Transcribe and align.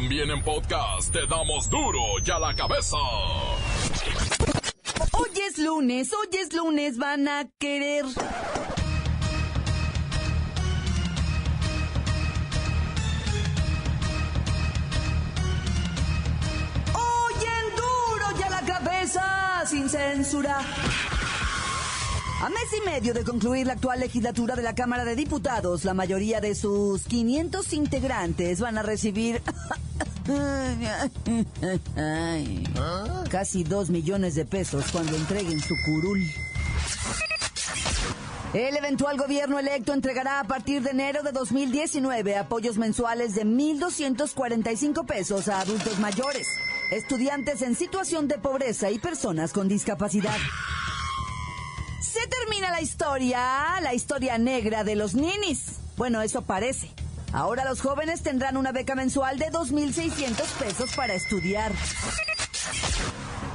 También 0.00 0.30
en 0.30 0.40
podcast 0.44 1.12
te 1.12 1.26
damos 1.26 1.68
duro 1.68 1.98
y 2.24 2.30
a 2.30 2.38
la 2.38 2.54
cabeza. 2.54 2.96
Hoy 5.10 5.30
es 5.44 5.58
lunes, 5.58 6.12
hoy 6.12 6.38
es 6.38 6.52
lunes, 6.52 6.98
van 6.98 7.26
a 7.26 7.48
querer. 7.58 8.04
Hoy 16.94 17.34
en 17.42 17.74
duro 17.74 18.38
y 18.38 18.42
a 18.44 18.50
la 18.50 18.60
cabeza, 18.60 19.64
sin 19.66 19.88
censura. 19.88 20.60
A 22.40 22.48
mes 22.50 22.68
y 22.72 22.88
medio 22.88 23.14
de 23.14 23.24
concluir 23.24 23.66
la 23.66 23.72
actual 23.72 23.98
legislatura 23.98 24.54
de 24.54 24.62
la 24.62 24.76
Cámara 24.76 25.04
de 25.04 25.16
Diputados, 25.16 25.84
la 25.84 25.92
mayoría 25.92 26.40
de 26.40 26.54
sus 26.54 27.02
500 27.02 27.72
integrantes 27.72 28.60
van 28.60 28.78
a 28.78 28.82
recibir 28.84 29.42
casi 33.28 33.64
2 33.64 33.90
millones 33.90 34.36
de 34.36 34.44
pesos 34.44 34.84
cuando 34.92 35.16
entreguen 35.16 35.58
su 35.58 35.74
curul. 35.84 36.22
El 38.54 38.76
eventual 38.76 39.18
gobierno 39.18 39.58
electo 39.58 39.92
entregará 39.92 40.38
a 40.38 40.44
partir 40.44 40.82
de 40.82 40.90
enero 40.90 41.24
de 41.24 41.32
2019 41.32 42.36
apoyos 42.36 42.78
mensuales 42.78 43.34
de 43.34 43.44
1.245 43.44 45.04
pesos 45.06 45.48
a 45.48 45.60
adultos 45.60 45.98
mayores, 45.98 46.46
estudiantes 46.92 47.62
en 47.62 47.74
situación 47.74 48.28
de 48.28 48.38
pobreza 48.38 48.92
y 48.92 49.00
personas 49.00 49.52
con 49.52 49.66
discapacidad. 49.66 50.38
La 52.70 52.82
historia, 52.82 53.80
la 53.80 53.92
historia 53.92 54.38
negra 54.38 54.84
de 54.84 54.94
los 54.94 55.14
ninis. 55.14 55.80
Bueno, 55.96 56.22
eso 56.22 56.42
parece. 56.42 56.90
Ahora 57.32 57.64
los 57.64 57.80
jóvenes 57.80 58.22
tendrán 58.22 58.56
una 58.56 58.70
beca 58.70 58.94
mensual 58.94 59.38
de 59.38 59.50
2.600 59.50 60.42
pesos 60.58 60.92
para 60.94 61.14
estudiar. 61.14 61.72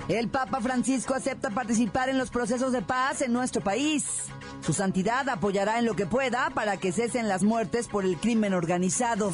El 0.09 0.27
Papa 0.27 0.59
Francisco 0.59 1.13
acepta 1.13 1.51
participar 1.51 2.09
en 2.09 2.17
los 2.17 2.31
procesos 2.31 2.73
de 2.73 2.81
paz 2.81 3.21
en 3.21 3.31
nuestro 3.31 3.63
país. 3.63 4.23
Su 4.66 4.72
santidad 4.72 5.28
apoyará 5.28 5.78
en 5.78 5.86
lo 5.86 5.94
que 5.94 6.06
pueda 6.06 6.50
para 6.52 6.78
que 6.78 6.94
cesen 6.94 7.28
las 7.28 7.44
muertes 7.44 7.89
por 7.89 8.06
el 8.06 8.17
crimen 8.17 8.53
organizado. 8.53 9.33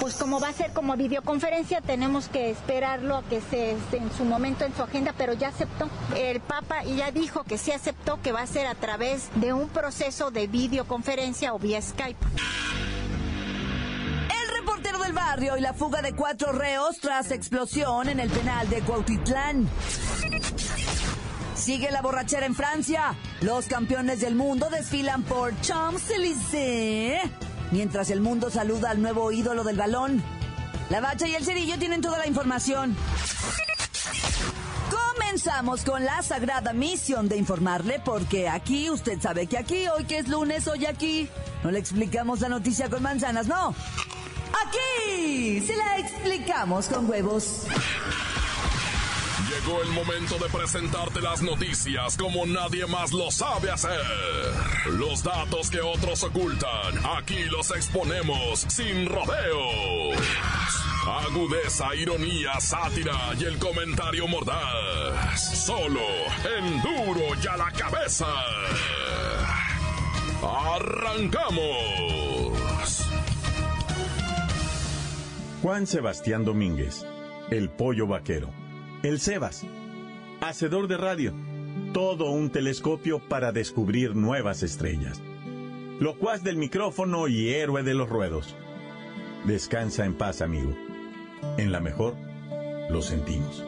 Pues 0.00 0.16
como 0.16 0.38
va 0.38 0.48
a 0.48 0.52
ser 0.52 0.74
como 0.74 0.96
videoconferencia, 0.96 1.80
tenemos 1.80 2.28
que 2.28 2.50
esperarlo 2.50 3.16
a 3.16 3.22
que 3.22 3.40
se 3.40 3.70
en 3.70 4.12
su 4.16 4.24
momento 4.24 4.66
en 4.66 4.74
su 4.74 4.82
agenda, 4.82 5.14
pero 5.16 5.32
ya 5.32 5.48
aceptó. 5.48 5.88
El 6.14 6.40
Papa 6.40 6.84
ya 6.84 7.10
dijo 7.10 7.42
que 7.44 7.56
sí 7.56 7.72
aceptó 7.72 8.20
que 8.20 8.32
va 8.32 8.42
a 8.42 8.46
ser 8.46 8.66
a 8.66 8.74
través 8.74 9.30
de 9.36 9.54
un 9.54 9.68
proceso 9.70 10.30
de 10.30 10.46
videoconferencia 10.46 11.54
o 11.54 11.58
vía 11.58 11.80
Skype. 11.80 12.26
El 14.28 14.56
reportero 14.58 14.98
del 14.98 15.14
barrio 15.14 15.56
y 15.56 15.62
la 15.62 15.72
fuga 15.72 16.02
de 16.02 16.14
cuatro 16.14 16.52
reos 16.52 16.98
tras 17.00 17.30
explosión 17.30 18.10
en 18.10 18.20
el 18.20 18.28
penal 18.28 18.68
de 18.68 18.82
Cuautitlán. 18.82 19.68
Sigue 21.60 21.90
la 21.90 22.00
borrachera 22.00 22.46
en 22.46 22.54
Francia. 22.54 23.14
Los 23.42 23.66
campeones 23.66 24.20
del 24.20 24.34
mundo 24.34 24.70
desfilan 24.70 25.22
por 25.22 25.52
Champs-Élysées. 25.60 27.20
Mientras 27.70 28.08
el 28.08 28.22
mundo 28.22 28.48
saluda 28.50 28.90
al 28.90 29.02
nuevo 29.02 29.30
ídolo 29.30 29.62
del 29.62 29.76
balón. 29.76 30.22
La 30.88 31.00
bacha 31.00 31.28
y 31.28 31.34
el 31.34 31.44
cerillo 31.44 31.78
tienen 31.78 32.00
toda 32.00 32.16
la 32.16 32.26
información. 32.26 32.96
Comenzamos 34.90 35.84
con 35.84 36.02
la 36.02 36.22
sagrada 36.22 36.72
misión 36.72 37.28
de 37.28 37.36
informarle 37.36 38.00
porque 38.02 38.48
aquí, 38.48 38.88
usted 38.88 39.20
sabe 39.20 39.46
que 39.46 39.58
aquí, 39.58 39.86
hoy 39.88 40.04
que 40.04 40.18
es 40.18 40.28
lunes, 40.28 40.66
hoy 40.66 40.86
aquí, 40.86 41.28
no 41.62 41.70
le 41.70 41.78
explicamos 41.78 42.40
la 42.40 42.48
noticia 42.48 42.88
con 42.88 43.02
manzanas, 43.02 43.46
no. 43.46 43.74
Aquí 44.66 45.60
se 45.60 45.76
la 45.76 45.98
explicamos 45.98 46.88
con 46.88 47.08
huevos. 47.08 47.66
Llegó 49.50 49.82
el 49.82 49.90
momento 49.90 50.38
de 50.38 50.48
presentarte 50.48 51.20
las 51.20 51.42
noticias 51.42 52.16
como 52.16 52.46
nadie 52.46 52.86
más 52.86 53.12
lo 53.12 53.32
sabe 53.32 53.68
hacer. 53.70 54.00
Los 54.92 55.24
datos 55.24 55.70
que 55.70 55.80
otros 55.80 56.22
ocultan, 56.22 57.04
aquí 57.18 57.42
los 57.50 57.72
exponemos 57.72 58.60
sin 58.68 59.06
rodeos. 59.06 60.16
Agudeza, 61.04 61.92
ironía, 61.96 62.60
sátira 62.60 63.32
y 63.40 63.44
el 63.44 63.58
comentario 63.58 64.28
mordaz. 64.28 65.64
Solo 65.66 66.00
en 66.58 66.80
duro 66.82 67.34
y 67.42 67.46
a 67.48 67.56
la 67.56 67.72
cabeza. 67.72 68.26
¡Arrancamos! 70.42 71.60
Juan 75.60 75.86
Sebastián 75.88 76.44
Domínguez, 76.44 77.04
el 77.50 77.68
pollo 77.68 78.06
vaquero. 78.06 78.69
El 79.02 79.18
Sebas, 79.18 79.64
hacedor 80.42 80.86
de 80.86 80.98
radio, 80.98 81.32
todo 81.94 82.30
un 82.32 82.50
telescopio 82.50 83.18
para 83.18 83.50
descubrir 83.50 84.14
nuevas 84.14 84.62
estrellas. 84.62 85.22
Locuaz 86.00 86.42
del 86.44 86.58
micrófono 86.58 87.26
y 87.26 87.48
héroe 87.48 87.82
de 87.82 87.94
los 87.94 88.10
ruedos. 88.10 88.54
Descansa 89.46 90.04
en 90.04 90.12
paz, 90.12 90.42
amigo. 90.42 90.76
En 91.56 91.72
la 91.72 91.80
mejor, 91.80 92.14
lo 92.90 93.00
sentimos. 93.00 93.64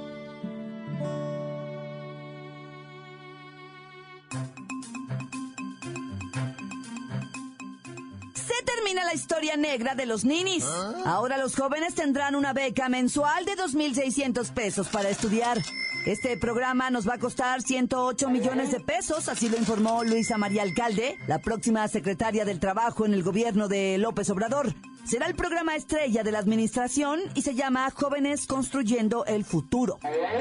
Negra 9.73 9.95
de 9.95 10.05
los 10.05 10.27
ninis. 10.27 10.67
Ahora 11.07 11.39
los 11.39 11.57
jóvenes 11.57 11.95
tendrán 11.95 12.35
una 12.35 12.53
beca 12.53 12.91
mensual 12.91 13.47
de 13.47 13.53
2.600 13.53 14.53
pesos 14.53 14.89
para 14.89 15.09
estudiar. 15.09 15.63
Este 16.05 16.37
programa 16.37 16.91
nos 16.91 17.09
va 17.09 17.15
a 17.15 17.19
costar 17.19 17.63
108 17.63 18.29
millones 18.29 18.71
de 18.71 18.81
pesos, 18.81 19.31
así 19.31 19.49
lo 19.49 19.57
informó 19.57 20.05
Luisa 20.05 20.37
María 20.37 20.61
Alcalde, 20.61 21.17
la 21.27 21.39
próxima 21.39 21.89
secretaria 21.89 22.45
del 22.45 22.61
Trabajo 22.61 23.07
en 23.07 23.15
el 23.15 23.23
gobierno 23.23 23.67
de 23.67 23.97
López 23.97 24.29
Obrador. 24.29 24.75
Será 25.07 25.27
el 25.27 25.35
programa 25.35 25.75
estrella 25.75 26.23
de 26.23 26.33
la 26.33 26.41
administración 26.41 27.21
y 27.35 27.41
se 27.41 27.55
llama 27.55 27.91
Jóvenes 27.95 28.47
Construyendo 28.47 29.25
el 29.25 29.43
Futuro. 29.43 29.99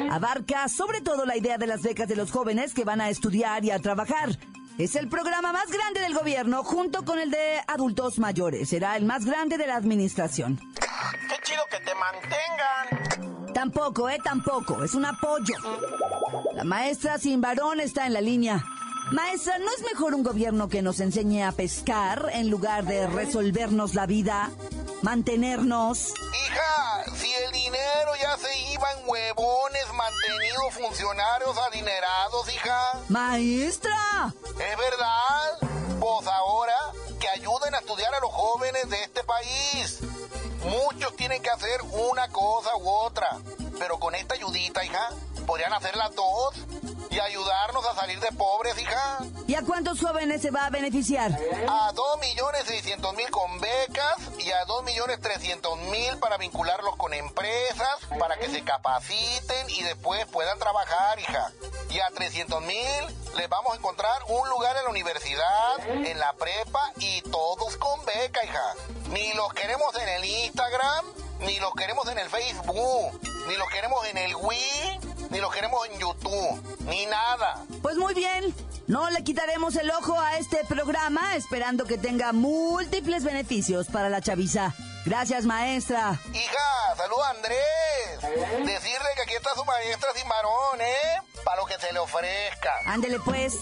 Abarca 0.09 0.67
sobre 0.67 0.99
todo 0.99 1.25
la 1.25 1.37
idea 1.37 1.57
de 1.57 1.67
las 1.67 1.83
becas 1.83 2.09
de 2.09 2.17
los 2.17 2.31
jóvenes 2.31 2.73
que 2.73 2.83
van 2.83 2.99
a 2.99 3.09
estudiar 3.09 3.63
y 3.63 3.71
a 3.71 3.79
trabajar. 3.79 4.37
Es 4.77 4.95
el 4.95 5.07
programa 5.09 5.51
más 5.51 5.69
grande 5.69 6.01
del 6.01 6.13
gobierno 6.13 6.63
junto 6.63 7.03
con 7.03 7.19
el 7.19 7.29
de 7.29 7.61
adultos 7.67 8.19
mayores. 8.19 8.69
Será 8.69 8.97
el 8.97 9.05
más 9.05 9.25
grande 9.25 9.57
de 9.57 9.67
la 9.67 9.75
administración. 9.75 10.59
Qué 10.79 11.35
chido 11.43 11.61
que 11.69 11.77
te 11.79 11.91
mantengan. 11.95 13.53
Tampoco, 13.53 14.09
eh, 14.09 14.19
tampoco. 14.23 14.83
Es 14.83 14.95
un 14.95 15.05
apoyo. 15.05 15.55
La 16.53 16.63
maestra 16.63 17.17
sin 17.17 17.41
varón 17.41 17.79
está 17.79 18.07
en 18.07 18.13
la 18.13 18.21
línea. 18.21 18.63
Maestra, 19.11 19.59
¿no 19.59 19.65
es 19.77 19.83
mejor 19.83 20.15
un 20.15 20.23
gobierno 20.23 20.69
que 20.69 20.81
nos 20.81 20.99
enseñe 20.99 21.43
a 21.43 21.51
pescar 21.51 22.29
en 22.33 22.49
lugar 22.49 22.85
de 22.85 23.07
resolvernos 23.07 23.93
la 23.93 24.05
vida? 24.05 24.49
Mantenernos. 25.01 26.13
Hija, 26.45 27.11
si 27.15 27.27
el 27.27 27.60
dinero 27.81 28.15
ya 28.21 28.37
se 28.37 28.57
iba 28.71 28.91
en 28.91 29.09
huevones 29.09 29.85
mantenidos 29.93 30.73
funcionarios 30.73 31.57
adinerados, 31.57 32.53
hija. 32.53 32.99
Maestra. 33.09 34.33
¿Es 34.49 34.77
verdad? 34.77 35.57
Pues 35.99 36.27
ahora 36.27 36.75
que 37.19 37.27
ayuden 37.29 37.73
a 37.75 37.79
estudiar 37.79 38.13
a 38.13 38.19
los 38.19 38.31
jóvenes 38.31 38.89
de 38.89 39.03
este 39.03 39.23
país. 39.23 39.99
Muchos 40.63 41.15
tienen 41.15 41.41
que 41.41 41.49
hacer 41.49 41.81
una 41.91 42.27
cosa 42.29 42.75
u 42.77 42.87
otra. 42.87 43.39
Pero 43.79 43.99
con 43.99 44.13
esta 44.13 44.35
ayudita, 44.35 44.83
hija, 44.83 45.09
podrían 45.47 45.73
hacer 45.73 45.95
las 45.95 46.13
dos 46.15 46.55
y 47.11 47.19
ayudarnos 47.19 47.85
a 47.85 47.95
salir 47.95 48.19
de 48.19 48.31
pobres, 48.31 48.81
hija. 48.81 49.19
¿Y 49.45 49.55
a 49.55 49.61
cuántos 49.63 49.99
jóvenes 49.99 50.41
se 50.41 50.49
va 50.49 50.67
a 50.67 50.69
beneficiar? 50.69 51.31
A 51.67 51.91
2.600.000 51.94 53.29
con 53.29 53.59
becas 53.59 54.16
y 54.39 54.49
a 54.51 54.66
2.300.000 54.66 56.19
para 56.19 56.37
vincularlos 56.37 56.96
con 56.96 57.13
empresas, 57.13 57.97
para 58.17 58.37
que 58.37 58.49
se 58.49 58.63
capaciten 58.63 59.69
y 59.69 59.84
después 59.84 60.25
puedan 60.28 60.58
trabajar, 60.58 61.19
hija. 61.19 61.52
Y 61.90 61.99
a 61.99 62.08
300.000 62.09 63.35
les 63.35 63.49
vamos 63.49 63.73
a 63.73 63.75
encontrar 63.75 64.23
un 64.28 64.49
lugar 64.49 64.78
en 64.78 64.84
la 64.85 64.90
universidad, 64.90 65.90
en 65.90 66.17
la 66.17 66.31
prepa 66.34 66.91
y 66.97 67.22
todos 67.23 67.75
con 67.75 68.05
beca, 68.05 68.43
hija. 68.46 68.73
Ni 69.09 69.34
los 69.34 69.53
queremos 69.53 69.93
en 69.96 70.08
el 70.08 70.25
Instagram, 70.25 71.05
ni 71.41 71.59
los 71.59 71.73
queremos 71.73 72.08
en 72.08 72.19
el 72.19 72.29
Facebook, 72.29 73.19
ni 73.47 73.55
los 73.58 73.69
queremos 73.69 74.05
en 74.08 74.17
el 74.17 74.35
Wii, 74.35 75.10
ni 75.31 75.39
los 75.39 75.53
queremos 75.53 75.87
en 75.87 75.99
YouTube, 75.99 76.78
ni 76.81 77.05
nada. 77.07 77.66
Pues 77.81 77.97
muy 77.97 78.13
bien. 78.13 78.53
No 78.87 79.09
le 79.09 79.23
quitaremos 79.23 79.75
el 79.78 79.89
ojo 79.91 80.19
a 80.19 80.37
este 80.37 80.66
programa, 80.66 81.35
esperando 81.35 81.85
que 81.85 81.97
tenga 81.97 82.33
múltiples 82.33 83.23
beneficios 83.23 83.87
para 83.87 84.09
la 84.09 84.22
chaviza. 84.22 84.73
Gracias, 85.05 85.45
maestra. 85.45 86.19
Hija, 86.33 86.95
saluda 86.97 87.28
a 87.28 87.29
Andrés. 87.31 88.66
Decirle 88.66 89.07
que 89.16 89.22
aquí 89.22 89.33
está 89.35 89.55
su 89.55 89.63
maestra 89.63 90.09
sin 90.13 90.28
varón, 90.28 90.81
¿eh? 90.81 91.22
Para 91.45 91.61
lo 91.61 91.66
que 91.66 91.79
se 91.79 91.91
le 91.93 91.99
ofrezca. 91.99 92.69
Ándele 92.85 93.19
pues. 93.19 93.55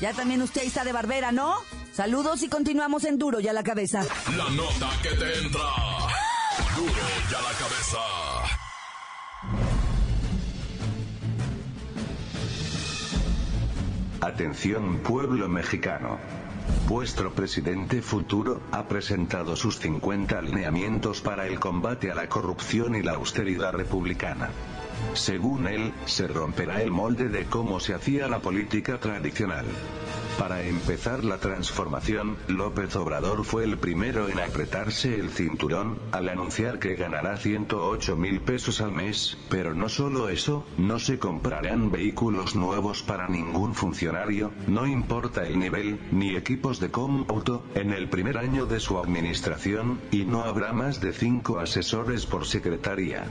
Ya 0.00 0.12
también 0.12 0.40
usted 0.42 0.62
está 0.62 0.84
de 0.84 0.92
barbera, 0.92 1.32
¿no? 1.32 1.56
Saludos 1.92 2.42
y 2.42 2.48
continuamos 2.48 3.04
en 3.04 3.18
Duro 3.18 3.40
y 3.40 3.48
a 3.48 3.52
la 3.52 3.64
cabeza. 3.64 4.04
La 4.36 4.48
nota 4.50 4.90
que 5.02 5.10
te 5.10 5.38
entra. 5.38 5.60
Duro 6.76 6.92
y 7.30 7.34
a 7.34 7.40
la 7.40 7.52
cabeza. 7.58 8.55
Atención 14.26 14.98
pueblo 15.04 15.48
mexicano. 15.48 16.18
Vuestro 16.88 17.32
presidente 17.32 18.02
futuro 18.02 18.60
ha 18.72 18.88
presentado 18.88 19.54
sus 19.54 19.78
50 19.78 20.40
alineamientos 20.40 21.20
para 21.20 21.46
el 21.46 21.60
combate 21.60 22.10
a 22.10 22.16
la 22.16 22.28
corrupción 22.28 22.96
y 22.96 23.02
la 23.02 23.12
austeridad 23.12 23.72
republicana. 23.72 24.50
Según 25.14 25.66
él, 25.66 25.92
se 26.04 26.26
romperá 26.28 26.82
el 26.82 26.90
molde 26.90 27.28
de 27.28 27.44
cómo 27.44 27.80
se 27.80 27.94
hacía 27.94 28.28
la 28.28 28.40
política 28.40 28.98
tradicional. 28.98 29.66
Para 30.38 30.62
empezar 30.62 31.24
la 31.24 31.38
transformación, 31.38 32.36
López 32.46 32.94
Obrador 32.96 33.42
fue 33.44 33.64
el 33.64 33.78
primero 33.78 34.28
en 34.28 34.38
apretarse 34.38 35.18
el 35.18 35.30
cinturón, 35.30 35.98
al 36.12 36.28
anunciar 36.28 36.78
que 36.78 36.94
ganará 36.94 37.38
108 37.38 38.16
mil 38.16 38.42
pesos 38.42 38.82
al 38.82 38.92
mes, 38.92 39.38
pero 39.48 39.74
no 39.74 39.88
solo 39.88 40.28
eso, 40.28 40.66
no 40.76 40.98
se 40.98 41.18
comprarán 41.18 41.90
vehículos 41.90 42.54
nuevos 42.54 43.02
para 43.02 43.28
ningún 43.28 43.74
funcionario, 43.74 44.52
no 44.66 44.86
importa 44.86 45.46
el 45.46 45.58
nivel, 45.58 46.00
ni 46.12 46.36
equipos 46.36 46.80
de 46.80 46.90
cómputo, 46.90 47.64
en 47.74 47.92
el 47.92 48.10
primer 48.10 48.36
año 48.36 48.66
de 48.66 48.78
su 48.78 48.98
administración, 48.98 50.00
y 50.10 50.26
no 50.26 50.44
habrá 50.44 50.74
más 50.74 51.00
de 51.00 51.14
5 51.14 51.60
asesores 51.60 52.26
por 52.26 52.46
secretaría. 52.46 53.24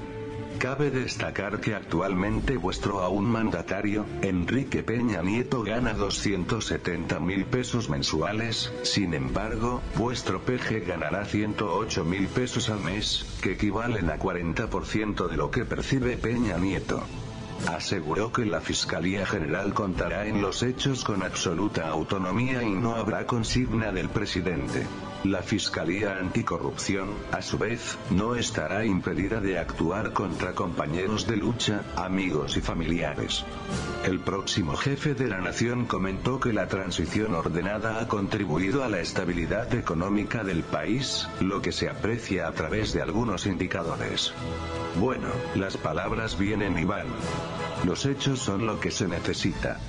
Cabe 0.60 0.90
destacar 0.90 1.60
que 1.60 1.76
actualmente 1.76 2.58
vuestro 2.58 3.02
aún 3.02 3.26
mandatario, 3.26 4.06
Enrique 4.22 4.84
Peña 4.84 5.22
Nieto 5.22 5.64
gana 5.64 5.94
270 5.94 7.20
mil 7.20 7.46
pesos 7.46 7.90
mensuales, 7.90 8.72
sin 8.84 9.14
embargo, 9.14 9.82
vuestro 9.96 10.42
PG 10.42 10.86
ganará 10.88 11.26
108 11.26 12.06
mil 12.06 12.28
pesos 12.28 12.70
al 12.70 12.80
mes, 12.80 13.26
que 13.42 13.52
equivalen 13.52 14.10
a 14.10 14.18
40% 14.18 15.28
de 15.28 15.38
lo 15.38 15.52
que 15.52 15.66
percibe 15.66 16.18
Peña 16.18 16.58
Nieto. 16.58 17.04
Aseguró 17.68 18.32
que 18.32 18.46
la 18.46 18.62
Fiscalía 18.62 19.26
General 19.26 19.74
contará 19.74 20.28
en 20.28 20.42
los 20.42 20.64
hechos 20.64 21.04
con 21.04 21.24
absoluta 21.24 21.88
autonomía 21.90 22.64
y 22.64 22.70
no 22.72 22.96
habrá 22.96 23.26
consigna 23.26 23.92
del 23.92 24.10
presidente. 24.10 24.86
La 25.24 25.42
Fiscalía 25.42 26.18
Anticorrupción, 26.18 27.10
a 27.32 27.42
su 27.42 27.58
vez, 27.58 27.98
no 28.12 28.36
estará 28.36 28.86
impedida 28.86 29.42
de 29.42 29.58
actuar 29.58 30.14
contra 30.14 30.54
compañeros 30.54 31.26
de 31.26 31.38
lucha, 31.38 31.82
amigos 31.96 32.58
y 32.58 32.62
familiares. 32.62 33.44
El 34.06 34.20
próximo 34.20 34.76
jefe 34.76 35.16
de 35.16 35.28
la 35.28 35.42
nación 35.42 35.86
comentó 35.86 36.40
que 36.40 36.54
la 36.54 36.68
transición 36.68 37.34
ordenada 37.34 38.00
ha 38.00 38.08
contribuido 38.08 38.84
a 38.84 38.90
la 38.90 39.00
estabilidad 39.00 39.74
económica 39.74 40.44
del 40.44 40.64
país, 40.64 41.28
lo 41.40 41.62
que 41.62 41.72
se 41.72 41.90
aprecia 41.90 42.48
a 42.48 42.52
través 42.52 42.94
de 42.94 43.02
algunos 43.02 43.48
indicadores. 43.48 44.32
Bueno, 45.00 45.30
las 45.56 45.78
palabras 45.78 46.38
vienen 46.38 46.78
y 46.78 46.86
van. 46.86 47.08
Los 47.84 48.06
hechos 48.06 48.40
son 48.40 48.66
lo 48.68 48.80
que 48.80 48.92
se 48.92 49.08
necesita. 49.08 49.80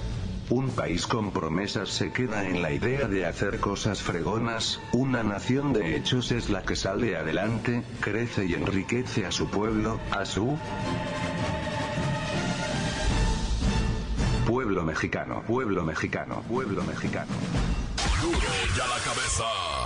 Un 0.48 0.70
país 0.70 1.08
con 1.08 1.32
promesas 1.32 1.88
se 1.88 2.12
queda 2.12 2.46
en 2.48 2.62
la 2.62 2.70
idea 2.70 3.08
de 3.08 3.26
hacer 3.26 3.58
cosas 3.58 4.00
fregonas, 4.00 4.80
una 4.92 5.24
nación 5.24 5.72
de 5.72 5.96
hechos 5.96 6.30
es 6.30 6.50
la 6.50 6.62
que 6.62 6.76
sale 6.76 7.16
adelante, 7.16 7.82
crece 8.00 8.46
y 8.46 8.54
enriquece 8.54 9.26
a 9.26 9.32
su 9.32 9.48
pueblo, 9.48 9.98
a 10.12 10.24
su 10.24 10.56
pueblo 14.46 14.84
mexicano, 14.84 15.42
pueblo 15.48 15.82
mexicano, 15.82 16.42
pueblo 16.48 16.84
mexicano. 16.84 17.32
Duro 18.22 18.38
ya 18.76 18.86
la 18.86 18.98
cabeza. 19.02 19.85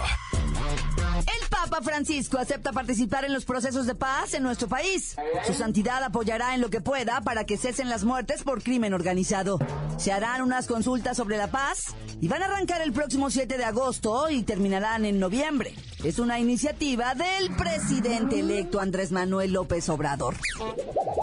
El 1.20 1.48
Papa 1.48 1.80
Francisco 1.82 2.38
acepta 2.38 2.72
participar 2.72 3.24
en 3.24 3.32
los 3.32 3.44
procesos 3.44 3.86
de 3.86 3.94
paz 3.94 4.34
en 4.34 4.42
nuestro 4.42 4.68
país. 4.68 5.16
Su 5.46 5.54
santidad 5.54 6.02
apoyará 6.02 6.54
en 6.54 6.60
lo 6.60 6.70
que 6.70 6.80
pueda 6.80 7.20
para 7.20 7.44
que 7.44 7.56
cesen 7.56 7.88
las 7.88 8.04
muertes 8.04 8.42
por 8.42 8.62
crimen 8.62 8.94
organizado. 8.94 9.58
Se 9.98 10.12
harán 10.12 10.42
unas 10.42 10.66
consultas 10.66 11.16
sobre 11.16 11.36
la 11.36 11.50
paz 11.50 11.94
y 12.20 12.28
van 12.28 12.42
a 12.42 12.46
arrancar 12.46 12.80
el 12.80 12.92
próximo 12.92 13.30
7 13.30 13.58
de 13.58 13.64
agosto 13.64 14.30
y 14.30 14.42
terminarán 14.42 15.04
en 15.04 15.20
noviembre. 15.20 15.74
Es 16.02 16.18
una 16.18 16.38
iniciativa 16.38 17.14
del 17.14 17.54
presidente 17.56 18.40
electo 18.40 18.80
Andrés 18.80 19.12
Manuel 19.12 19.52
López 19.52 19.88
Obrador. 19.88 20.36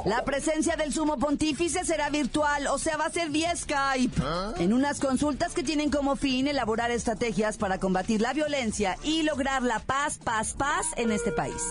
La 0.08 0.24
presencia 0.24 0.78
del 0.78 0.94
sumo 0.94 1.18
pontífice 1.18 1.84
será 1.84 2.10
virtual, 2.10 2.68
o 2.68 2.78
sea, 2.78 2.96
va 2.96 3.08
a 3.08 3.10
ser 3.10 3.30
vía 3.30 3.54
Skype, 3.54 4.22
en 4.58 4.72
unas 4.72 5.02
consultas 5.02 5.54
que 5.54 5.64
tienen 5.64 5.90
como 5.90 6.16
fin 6.16 6.48
elaborar 6.48 6.92
estrategias 6.92 7.58
para 7.58 7.78
combatir 7.78 8.22
la 8.22 8.32
violencia 8.32 8.96
y 9.04 9.24
lograr 9.24 9.64
la 9.64 9.80
paz, 9.80 10.18
paz, 10.18 10.54
paz 10.54 10.88
en 10.96 11.12
este 11.12 11.34
país. 11.34 11.62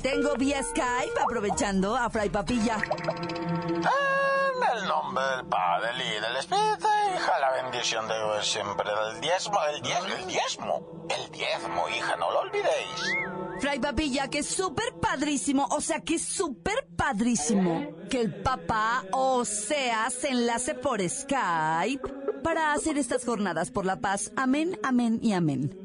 Tengo 0.00 0.34
vía 0.36 0.62
Skype, 0.62 1.20
aprovechando 1.22 1.94
a 1.94 2.08
Fray 2.08 2.30
Papilla. 2.30 2.78
En 2.78 4.78
el 4.78 4.88
nombre 4.88 5.24
del 5.36 5.44
Padre 5.44 5.90
y 5.94 6.20
del 6.22 6.36
Espíritu, 6.36 6.88
hija, 7.16 7.38
la 7.38 7.62
bendición 7.62 8.08
de 8.08 8.14
Dios 8.14 8.50
siempre 8.50 8.88
del 8.88 9.20
diezmo, 9.20 9.58
el 9.74 9.82
diezmo, 9.82 10.14
el 10.14 10.26
diezmo, 10.26 11.06
el 11.10 11.30
diezmo, 11.32 11.88
hija, 11.90 12.16
no 12.16 12.30
lo 12.30 12.40
olvidéis. 12.40 13.37
Fray 13.60 13.80
Papilla, 13.80 14.28
que 14.28 14.38
es 14.38 14.48
súper 14.48 14.94
padrísimo, 15.00 15.66
o 15.70 15.80
sea, 15.80 16.00
que 16.00 16.14
es 16.14 16.24
súper 16.24 16.86
padrísimo 16.96 17.88
que 18.08 18.20
el 18.20 18.42
papá, 18.42 19.04
o 19.12 19.44
sea, 19.44 20.10
se 20.10 20.28
enlace 20.28 20.74
por 20.74 21.00
Skype 21.06 22.08
para 22.42 22.72
hacer 22.72 22.98
estas 22.98 23.24
jornadas 23.24 23.70
por 23.70 23.84
la 23.84 23.96
paz. 23.96 24.30
Amén, 24.36 24.78
amén 24.84 25.18
y 25.22 25.32
amén. 25.32 25.76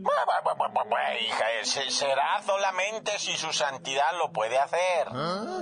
Hija, 1.21 1.51
ese 1.61 1.89
será 1.89 2.41
solamente 2.45 3.17
si 3.17 3.35
su 3.35 3.51
santidad 3.51 4.17
lo 4.17 4.31
puede 4.31 4.57
hacer. 4.57 5.07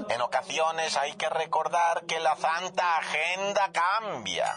En 0.09 0.21
ocasiones 0.21 0.97
hay 0.97 1.13
que 1.13 1.29
recordar 1.29 2.05
que 2.05 2.19
la 2.19 2.35
santa 2.35 2.97
agenda 2.97 3.71
cambia. 3.71 4.53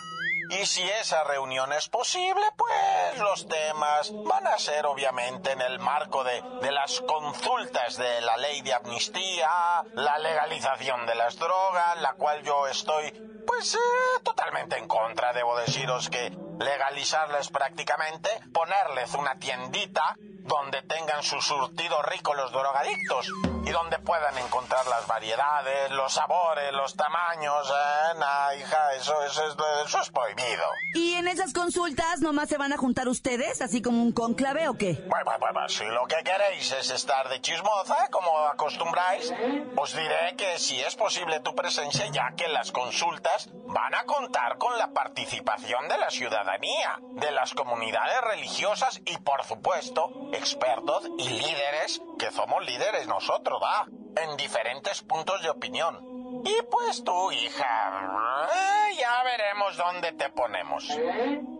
Y 0.50 0.66
si 0.66 0.82
esa 0.82 1.24
reunión 1.24 1.72
es 1.72 1.88
posible, 1.88 2.42
pues 2.56 3.18
los 3.18 3.48
temas 3.48 4.12
van 4.24 4.46
a 4.46 4.58
ser 4.58 4.86
obviamente 4.86 5.52
en 5.52 5.60
el 5.60 5.78
marco 5.78 6.24
de, 6.24 6.42
de 6.60 6.70
las 6.70 7.00
consultas 7.00 7.96
de 7.96 8.20
la 8.20 8.36
ley 8.36 8.60
de 8.62 8.74
amnistía, 8.74 9.50
la 9.94 10.18
legalización 10.18 11.06
de 11.06 11.14
las 11.14 11.38
drogas, 11.38 12.00
la 12.00 12.14
cual 12.14 12.42
yo 12.42 12.66
estoy, 12.66 13.10
pues, 13.46 13.74
eh, 13.74 14.20
totalmente 14.22 14.76
en 14.76 14.86
contra. 14.86 15.32
Debo 15.32 15.56
deciros 15.58 16.10
que 16.10 16.30
legalizarles 16.58 17.48
prácticamente, 17.48 18.30
ponerles 18.52 19.14
una 19.14 19.38
tiendita 19.38 20.16
donde 20.44 20.82
tengan 20.82 21.22
su 21.22 21.40
surtido 21.40 22.02
rico 22.02 22.34
los 22.34 22.52
drogadictos 22.52 23.30
y 23.64 23.70
donde 23.70 23.98
puedan 23.98 24.36
encontrar 24.38 24.86
las 24.86 25.06
variedades, 25.06 25.90
los 25.92 26.12
sabores, 26.12 26.72
los 26.72 26.94
tamaños. 26.94 27.70
¿eh? 27.70 28.18
Nah, 28.18 28.54
hija, 28.54 28.92
eso, 28.94 29.22
eso, 29.24 29.46
es, 29.46 29.56
eso 29.86 30.00
es 30.00 30.10
prohibido. 30.10 30.64
¿Y 30.94 31.14
en 31.14 31.28
esas 31.28 31.54
consultas 31.54 32.20
nomás 32.20 32.50
se 32.50 32.58
van 32.58 32.72
a 32.74 32.76
juntar 32.76 33.08
ustedes, 33.08 33.62
así 33.62 33.80
como 33.80 34.02
un 34.02 34.12
conclave 34.12 34.68
o 34.68 34.74
qué? 34.74 35.02
Bueno, 35.08 35.24
bueno, 35.24 35.38
bueno, 35.40 35.68
si 35.68 35.84
lo 35.86 36.04
que 36.06 36.22
queréis 36.22 36.70
es 36.72 36.90
estar 36.90 37.28
de 37.30 37.40
chismosa, 37.40 38.08
como 38.10 38.38
acostumbráis, 38.48 39.32
os 39.76 39.94
diré 39.96 40.34
que 40.36 40.58
si 40.58 40.80
es 40.80 40.94
posible 40.94 41.40
tu 41.40 41.54
presencia, 41.54 42.06
ya 42.08 42.34
que 42.36 42.48
las 42.48 42.70
consultas 42.70 43.48
van 43.66 43.94
a 43.94 44.04
contar 44.04 44.58
con 44.58 44.76
la 44.78 44.92
participación 44.92 45.88
de 45.88 45.98
la 45.98 46.10
ciudadanía, 46.10 46.98
de 47.12 47.30
las 47.30 47.54
comunidades 47.54 48.20
religiosas 48.20 49.00
y, 49.06 49.16
por 49.18 49.42
supuesto, 49.44 50.10
expertos 50.34 51.08
y 51.18 51.28
líderes, 51.28 52.00
que 52.18 52.30
somos 52.30 52.64
líderes 52.64 53.06
nosotros, 53.06 53.60
¿va? 53.62 53.86
En 54.22 54.36
diferentes 54.36 55.02
puntos 55.02 55.42
de 55.42 55.50
opinión. 55.50 55.98
Y 56.44 56.56
pues 56.70 57.02
tú, 57.04 57.32
hija, 57.32 58.48
eh, 58.52 58.96
ya 58.98 59.22
veremos 59.24 59.76
dónde 59.76 60.12
te 60.12 60.28
ponemos. 60.30 60.86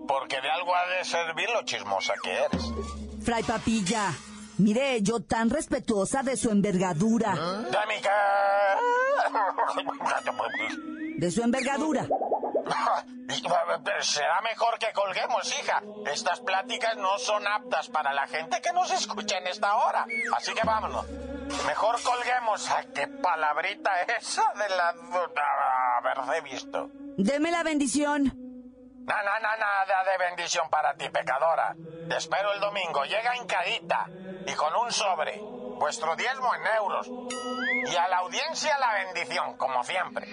Porque 0.06 0.40
de 0.40 0.50
algo 0.50 0.74
ha 0.74 0.86
de 0.98 1.04
servir 1.04 1.48
lo 1.50 1.62
chismosa 1.64 2.14
que 2.22 2.32
eres. 2.32 2.62
Fray 3.22 3.42
Papilla, 3.42 4.12
mire, 4.58 5.00
yo 5.02 5.20
tan 5.20 5.48
respetuosa 5.48 6.22
de 6.22 6.36
su 6.36 6.50
envergadura. 6.50 7.34
¿De 7.34 7.78
mi? 7.88 7.94
De 11.16 11.30
su 11.30 11.42
envergadura. 11.42 12.06
Será 14.00 14.40
mejor 14.42 14.78
que 14.78 14.92
colguemos, 14.92 15.58
hija. 15.58 15.82
Estas 16.06 16.40
pláticas 16.40 16.96
no 16.96 17.18
son 17.18 17.46
aptas 17.46 17.88
para 17.88 18.12
la 18.12 18.26
gente 18.26 18.60
que 18.60 18.72
nos 18.72 18.90
escucha 18.90 19.38
en 19.38 19.46
esta 19.46 19.74
hora. 19.76 20.06
Así 20.36 20.52
que 20.54 20.66
vámonos. 20.66 21.06
Mejor 21.66 22.00
colguemos. 22.02 22.70
Ay, 22.70 22.86
qué 22.94 23.08
palabrita 23.08 24.02
esa 24.02 24.44
de 24.54 24.68
la... 24.76 24.94
haberse 25.98 26.40
visto. 26.42 26.90
Deme 27.16 27.50
la 27.50 27.62
bendición. 27.62 28.24
No, 28.24 29.14
no, 29.14 29.40
no, 29.40 29.56
nada 29.58 30.04
de 30.10 30.24
bendición 30.24 30.68
para 30.70 30.94
ti, 30.94 31.08
pecadora. 31.10 31.76
Te 32.08 32.16
espero 32.16 32.52
el 32.52 32.60
domingo. 32.60 33.04
Llega 33.04 33.36
hincadita 33.36 34.06
y 34.46 34.52
con 34.54 34.74
un 34.76 34.90
sobre. 34.90 35.38
Vuestro 35.78 36.16
diezmo 36.16 36.54
en 36.54 36.66
euros. 36.78 37.10
Y 37.90 37.96
a 37.96 38.08
la 38.08 38.18
audiencia 38.18 38.78
la 38.78 38.94
bendición, 38.94 39.56
como 39.56 39.84
siempre. 39.84 40.26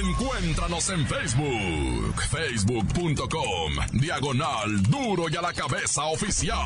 Encuéntranos 0.00 0.88
en 0.88 1.06
Facebook, 1.06 2.22
facebook.com, 2.30 3.72
diagonal 3.92 4.82
duro 4.84 5.28
y 5.28 5.36
a 5.36 5.42
la 5.42 5.52
cabeza 5.52 6.04
oficial. 6.06 6.56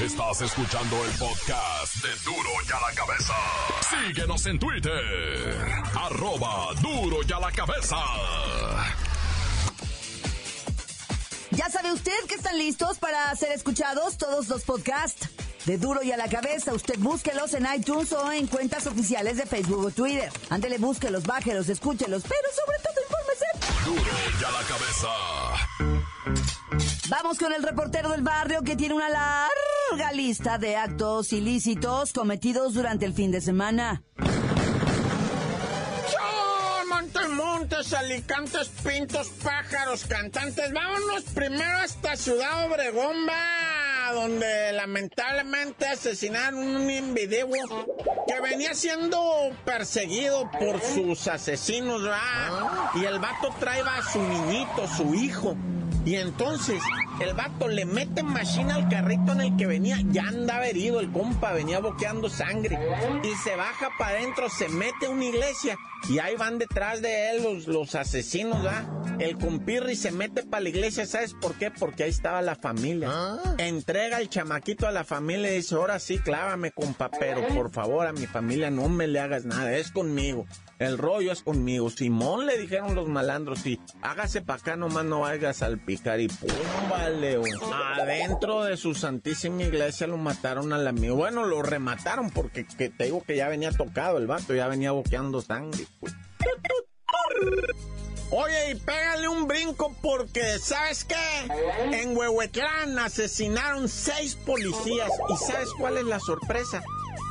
Estás 0.00 0.40
escuchando 0.42 1.04
el 1.04 1.10
podcast 1.12 2.02
de 2.02 2.08
Duro 2.24 2.50
y 2.68 2.72
a 2.72 2.80
la 2.80 2.94
cabeza. 2.96 3.34
Síguenos 3.88 4.44
en 4.46 4.58
Twitter, 4.58 5.54
arroba 5.94 6.74
duro 6.82 7.18
y 7.24 7.32
a 7.32 7.38
la 7.38 7.52
cabeza. 7.52 7.96
Ya 11.52 11.70
sabe 11.70 11.92
usted 11.92 12.24
que 12.26 12.34
están 12.34 12.58
listos 12.58 12.98
para 12.98 13.32
ser 13.36 13.52
escuchados 13.52 14.18
todos 14.18 14.48
los 14.48 14.64
podcasts 14.64 15.28
de 15.66 15.78
Duro 15.78 16.02
y 16.02 16.12
a 16.12 16.16
la 16.16 16.28
Cabeza. 16.28 16.72
Usted 16.72 16.98
búsquelos 16.98 17.54
en 17.54 17.66
iTunes 17.74 18.12
o 18.12 18.32
en 18.32 18.46
cuentas 18.46 18.86
oficiales 18.86 19.36
de 19.36 19.46
Facebook 19.46 19.84
o 19.86 19.90
Twitter. 19.90 20.30
Ándele, 20.50 20.78
búsquelos, 20.78 21.24
bájelos, 21.24 21.68
escúchelos, 21.68 22.22
pero 22.22 22.48
sobre 22.52 22.78
todo 22.82 22.94
infórmese. 23.04 23.46
Duro 23.84 24.10
y 24.40 24.44
a 24.44 24.50
la 24.50 24.62
cabeza. 24.66 25.08
Vamos 27.08 27.38
con 27.38 27.52
el 27.52 27.62
reportero 27.62 28.10
del 28.10 28.22
barrio 28.22 28.62
que 28.62 28.76
tiene 28.76 28.94
una 28.94 29.08
larga 29.08 30.12
lista 30.12 30.58
de 30.58 30.76
actos 30.76 31.32
ilícitos 31.32 32.12
cometidos 32.12 32.74
durante 32.74 33.04
el 33.04 33.12
fin 33.12 33.30
de 33.30 33.40
semana. 33.40 34.02
Montes, 36.88 37.28
montes, 37.30 37.92
alicantes, 37.92 38.68
pintos, 38.82 39.28
pájaros, 39.42 40.04
cantantes. 40.04 40.72
Vámonos 40.72 41.24
primero 41.34 41.78
hasta 41.78 42.16
Ciudad 42.16 42.66
Obregón, 42.66 43.26
va, 43.28 43.73
donde 44.12 44.72
lamentablemente 44.72 45.86
asesinaron 45.86 46.58
un 46.58 46.90
individuo 46.90 47.86
que 48.26 48.40
venía 48.40 48.74
siendo 48.74 49.20
perseguido 49.64 50.50
por 50.52 50.80
sus 50.80 51.26
asesinos, 51.28 52.06
va. 52.06 52.90
Y 52.94 53.04
el 53.04 53.18
vato 53.18 53.54
traía 53.58 53.84
a 53.96 54.02
su 54.02 54.20
niñito, 54.20 54.86
su 54.88 55.14
hijo. 55.14 55.56
Y 56.04 56.16
entonces 56.16 56.80
el 57.20 57.34
vato 57.34 57.68
le 57.68 57.84
mete 57.84 58.22
machina 58.22 58.74
al 58.74 58.88
carrito 58.88 59.32
en 59.32 59.40
el 59.40 59.56
que 59.56 59.66
venía, 59.66 59.98
ya 60.10 60.28
andaba 60.28 60.66
herido 60.66 61.00
el 61.00 61.10
compa, 61.12 61.52
venía 61.52 61.78
boqueando 61.78 62.28
sangre. 62.28 62.78
Y 63.22 63.34
se 63.36 63.56
baja 63.56 63.90
para 63.98 64.18
adentro, 64.18 64.48
se 64.48 64.68
mete 64.68 65.06
a 65.06 65.10
una 65.10 65.24
iglesia 65.24 65.76
y 66.08 66.18
ahí 66.18 66.36
van 66.36 66.58
detrás 66.58 67.00
de 67.00 67.30
él 67.30 67.42
los, 67.42 67.66
los 67.66 67.94
asesinos, 67.94 68.64
¿va? 68.64 68.84
El 69.18 69.38
compirri 69.38 69.96
se 69.96 70.10
mete 70.10 70.42
para 70.42 70.62
la 70.62 70.68
iglesia, 70.68 71.06
¿sabes 71.06 71.34
por 71.34 71.54
qué? 71.54 71.70
Porque 71.70 72.04
ahí 72.04 72.10
estaba 72.10 72.42
la 72.42 72.56
familia. 72.56 73.10
Entrega 73.58 74.20
el 74.20 74.28
chamaquito 74.28 74.86
a 74.86 74.92
la 74.92 75.04
familia 75.04 75.52
y 75.52 75.56
dice, 75.56 75.76
ahora 75.76 75.98
sí, 75.98 76.18
clávame, 76.18 76.72
compa, 76.72 77.10
pero 77.10 77.46
por 77.48 77.70
favor 77.70 78.06
a 78.06 78.12
mi 78.12 78.26
familia 78.26 78.70
no 78.70 78.88
me 78.88 79.06
le 79.06 79.20
hagas 79.20 79.44
nada, 79.44 79.72
es 79.76 79.92
conmigo. 79.92 80.46
El 80.84 80.98
rollo 80.98 81.32
es 81.32 81.42
conmigo. 81.42 81.90
Simón 81.90 82.46
le 82.46 82.58
dijeron 82.58 82.94
los 82.94 83.08
malandros, 83.08 83.66
y 83.66 83.80
hágase 84.02 84.42
para 84.42 84.60
acá 84.60 84.76
nomás 84.76 85.04
no 85.04 85.20
vayas 85.20 85.62
al 85.62 85.78
picar 85.78 86.20
y 86.20 86.28
pum, 86.28 86.50
vale. 86.90 87.40
Adentro 88.00 88.64
de 88.64 88.76
su 88.76 88.94
santísima 88.94 89.62
iglesia 89.62 90.06
lo 90.06 90.16
mataron 90.16 90.72
al 90.72 90.86
amigo. 90.86 91.16
Bueno, 91.16 91.44
lo 91.46 91.62
remataron 91.62 92.30
porque 92.30 92.66
que 92.66 92.90
te 92.90 93.04
digo 93.04 93.22
que 93.26 93.36
ya 93.36 93.48
venía 93.48 93.70
tocado 93.72 94.18
el 94.18 94.26
vato, 94.26 94.54
ya 94.54 94.68
venía 94.68 94.92
boqueando 94.92 95.40
sangre. 95.40 95.86
pues. 96.00 96.14
Oye, 98.30 98.72
y 98.72 98.74
pégale 98.74 99.28
un 99.28 99.46
brinco 99.46 99.94
porque, 100.02 100.58
¿sabes 100.58 101.04
qué? 101.04 101.14
En 101.92 102.16
Huehuetlán 102.16 102.98
asesinaron 102.98 103.88
seis 103.88 104.34
policías. 104.34 105.10
¿Y 105.28 105.36
sabes 105.36 105.68
cuál 105.78 105.98
es 105.98 106.04
la 106.04 106.18
sorpresa? 106.18 106.82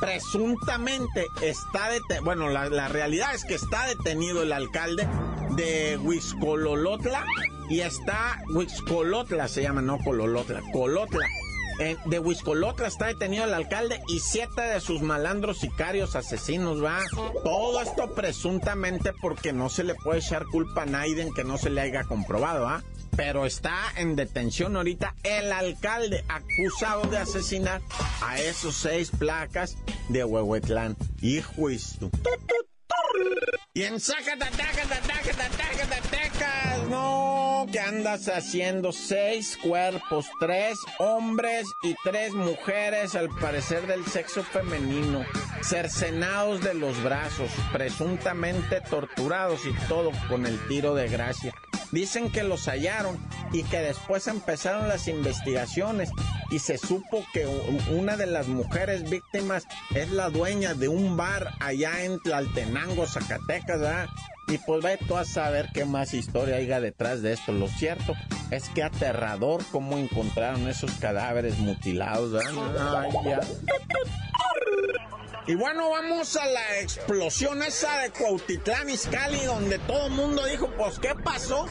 Presuntamente 0.04 1.26
está 1.42 1.88
detenido, 1.88 2.24
bueno, 2.24 2.48
la, 2.48 2.68
la 2.68 2.88
realidad 2.88 3.34
es 3.34 3.44
que 3.44 3.54
está 3.54 3.86
detenido 3.86 4.42
el 4.42 4.52
alcalde 4.52 5.08
de 5.56 5.98
Huizcololotla 5.98 7.24
y 7.68 7.80
está, 7.80 8.42
Huizcolotla 8.48 9.48
se 9.48 9.62
llama, 9.62 9.82
no 9.82 9.98
Cololotla, 9.98 10.62
Colotla. 10.72 11.26
Eh, 11.80 11.96
de 12.04 12.18
Huizcolotla 12.20 12.86
está 12.86 13.06
detenido 13.06 13.44
el 13.44 13.54
alcalde 13.54 14.00
y 14.06 14.20
siete 14.20 14.62
de 14.62 14.80
sus 14.80 15.02
malandros 15.02 15.58
sicarios 15.58 16.14
asesinos, 16.14 16.82
va. 16.82 17.00
Todo 17.42 17.80
esto 17.80 18.14
presuntamente 18.14 19.12
porque 19.20 19.52
no 19.52 19.68
se 19.68 19.82
le 19.82 19.94
puede 19.96 20.20
echar 20.20 20.44
culpa 20.46 20.82
a 20.82 20.86
Naiden 20.86 21.32
que 21.34 21.42
no 21.42 21.58
se 21.58 21.70
le 21.70 21.80
haya 21.80 22.04
comprobado, 22.04 22.68
¿ah? 22.68 22.84
Pero 23.16 23.46
está 23.46 23.92
en 23.96 24.16
detención 24.16 24.76
ahorita 24.76 25.14
el 25.22 25.52
alcalde 25.52 26.24
acusado 26.28 27.02
de 27.02 27.18
asesinar 27.18 27.80
a 28.22 28.38
esos 28.38 28.74
seis 28.74 29.10
placas 29.10 29.76
de 30.08 30.24
Huehuetlán. 30.24 30.96
Hijo. 31.20 31.70
Y 33.76 33.82
en 33.82 33.98
Zacatecas, 33.98 34.88
no, 36.88 37.66
¿qué 37.72 37.80
andas 37.80 38.28
haciendo? 38.28 38.92
Seis 38.92 39.58
cuerpos, 39.62 40.26
tres 40.38 40.78
hombres 40.98 41.66
y 41.82 41.94
tres 42.04 42.32
mujeres, 42.32 43.14
al 43.14 43.30
parecer 43.30 43.86
del 43.86 44.04
sexo 44.06 44.44
femenino, 44.44 45.24
cercenados 45.62 46.60
de 46.62 46.74
los 46.74 47.02
brazos, 47.02 47.50
presuntamente 47.72 48.80
torturados 48.80 49.62
y 49.66 49.72
todo 49.88 50.12
con 50.28 50.46
el 50.46 50.58
tiro 50.68 50.94
de 50.94 51.08
gracia. 51.08 51.52
Dicen 51.94 52.32
que 52.32 52.42
los 52.42 52.66
hallaron 52.66 53.16
y 53.52 53.62
que 53.62 53.78
después 53.78 54.26
empezaron 54.26 54.88
las 54.88 55.06
investigaciones 55.06 56.10
y 56.50 56.58
se 56.58 56.76
supo 56.76 57.24
que 57.32 57.46
una 57.92 58.16
de 58.16 58.26
las 58.26 58.48
mujeres 58.48 59.08
víctimas 59.08 59.64
es 59.94 60.10
la 60.10 60.28
dueña 60.28 60.74
de 60.74 60.88
un 60.88 61.16
bar 61.16 61.52
allá 61.60 62.02
en 62.02 62.18
Tlaltenango, 62.18 63.06
Zacatecas. 63.06 64.08
Y 64.48 64.58
pues 64.58 64.82
ve 64.82 64.98
tú 65.06 65.16
a 65.16 65.24
saber 65.24 65.68
qué 65.72 65.84
más 65.84 66.14
historia 66.14 66.56
haya 66.56 66.80
detrás 66.80 67.22
de 67.22 67.32
esto. 67.32 67.52
Lo 67.52 67.68
cierto 67.68 68.14
es 68.50 68.68
que 68.70 68.82
aterrador 68.82 69.62
cómo 69.70 69.96
encontraron 69.96 70.66
esos 70.66 70.90
cadáveres 70.94 71.58
mutilados. 71.58 72.42
Y 75.46 75.54
bueno, 75.56 75.90
vamos 75.90 76.36
a 76.36 76.46
la 76.46 76.80
explosión 76.80 77.62
esa 77.62 77.98
de 77.98 78.10
Cuautitlán 78.10 78.88
Izcalli, 78.88 79.44
donde 79.44 79.78
todo 79.80 80.06
el 80.06 80.12
mundo 80.12 80.42
dijo, 80.46 80.70
pues, 80.78 80.98
¿qué 80.98 81.14
pasó? 81.14 81.66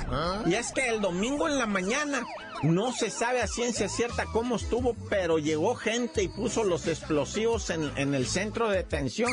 Y 0.46 0.54
es 0.54 0.72
que 0.72 0.88
el 0.90 1.02
domingo 1.02 1.48
en 1.48 1.58
la 1.58 1.66
mañana, 1.66 2.24
no 2.64 2.94
se 2.94 3.10
sabe 3.10 3.42
a 3.42 3.48
ciencia 3.48 3.90
cierta 3.90 4.26
cómo 4.26 4.56
estuvo, 4.56 4.96
pero 5.10 5.38
llegó 5.38 5.76
gente 5.76 6.24
y 6.24 6.30
puso 6.30 6.64
los 6.64 6.88
explosivos 6.88 7.70
en, 7.70 7.92
en 7.98 8.16
el 8.16 8.26
centro 8.26 8.70
de 8.70 8.78
detención. 8.78 9.32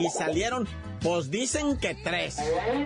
Y 0.00 0.08
salieron, 0.10 0.68
pues 1.00 1.30
dicen 1.30 1.78
que 1.78 1.94
tres, 1.94 2.36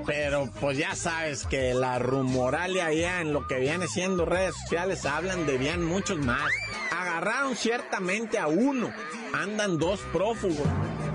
pero 0.07 0.51
pues 0.61 0.77
ya 0.77 0.95
sabes 0.95 1.47
que 1.47 1.73
la 1.75 1.99
rumoralia 1.99 2.87
allá 2.87 3.21
en 3.21 3.33
lo 3.33 3.47
que 3.47 3.59
viene 3.59 3.89
siendo 3.89 4.27
redes 4.27 4.55
sociales 4.55 5.07
hablan 5.07 5.47
de 5.47 5.57
bien 5.57 5.85
muchos 5.85 6.19
más. 6.19 6.51
Agarraron 6.91 7.57
ciertamente 7.57 8.39
a 8.39 8.49
uno, 8.49 8.93
andan 9.33 9.79
dos 9.79 10.01
prófugos. 10.13 10.67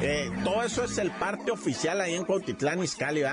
Eh, 0.01 0.29
todo 0.43 0.63
eso 0.63 0.83
es 0.83 0.97
el 0.97 1.11
parte 1.11 1.51
oficial 1.51 2.01
ahí 2.01 2.15
en 2.15 2.25
Cuautitlán, 2.25 2.83
Izcalli. 2.83 3.23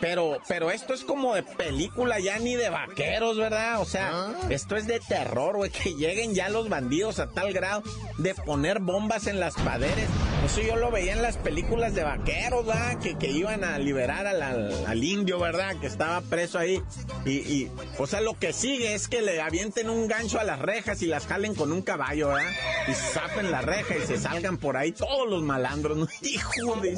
Pero, 0.00 0.38
pero 0.48 0.70
esto 0.70 0.94
es 0.94 1.04
como 1.04 1.34
de 1.34 1.42
película 1.42 2.18
ya 2.20 2.38
ni 2.38 2.54
de 2.56 2.70
vaqueros, 2.70 3.36
¿verdad? 3.36 3.80
O 3.80 3.84
sea, 3.84 4.28
esto 4.48 4.76
es 4.76 4.86
de 4.86 4.98
terror, 5.00 5.56
güey, 5.56 5.70
que 5.70 5.94
lleguen 5.94 6.34
ya 6.34 6.48
los 6.48 6.68
bandidos 6.68 7.18
a 7.18 7.28
tal 7.28 7.52
grado 7.52 7.82
de 8.18 8.34
poner 8.34 8.78
bombas 8.80 9.26
en 9.26 9.40
las 9.40 9.54
paredes. 9.54 10.08
Eso 10.44 10.62
yo 10.62 10.76
lo 10.76 10.90
veía 10.90 11.12
en 11.12 11.20
las 11.22 11.36
películas 11.36 11.94
de 11.94 12.02
vaqueros, 12.02 12.64
¿verdad? 12.66 12.98
Que, 12.98 13.18
que 13.18 13.28
iban 13.28 13.62
a 13.62 13.78
liberar 13.78 14.26
al, 14.26 14.40
al- 14.42 14.86
al 14.86 15.04
indio, 15.04 15.38
¿verdad? 15.38 15.76
Que 15.80 15.86
estaba 15.86 16.20
preso 16.22 16.58
ahí. 16.58 16.80
Y, 17.26 17.32
y, 17.32 17.70
o 17.98 18.06
sea, 18.06 18.22
lo 18.22 18.32
que 18.38 18.54
sigue 18.54 18.94
es 18.94 19.06
que 19.06 19.20
le 19.20 19.42
avienten 19.42 19.90
un 19.90 20.08
gancho 20.08 20.40
a 20.40 20.44
las 20.44 20.58
rejas 20.60 21.02
y 21.02 21.06
las 21.06 21.26
jalen 21.26 21.54
con 21.54 21.72
un 21.72 21.82
caballo, 21.82 22.28
¿verdad? 22.28 22.50
Y 22.88 22.92
zapen 22.94 23.50
la 23.50 23.60
reja 23.60 23.96
y 23.96 24.06
se 24.06 24.18
salgan 24.18 24.56
por 24.56 24.78
ahí 24.78 24.92
todos 24.92 25.28
los 25.28 25.42
malandros, 25.42 25.98
¿no? 25.98 26.08
Hijo 26.22 26.76
de... 26.76 26.96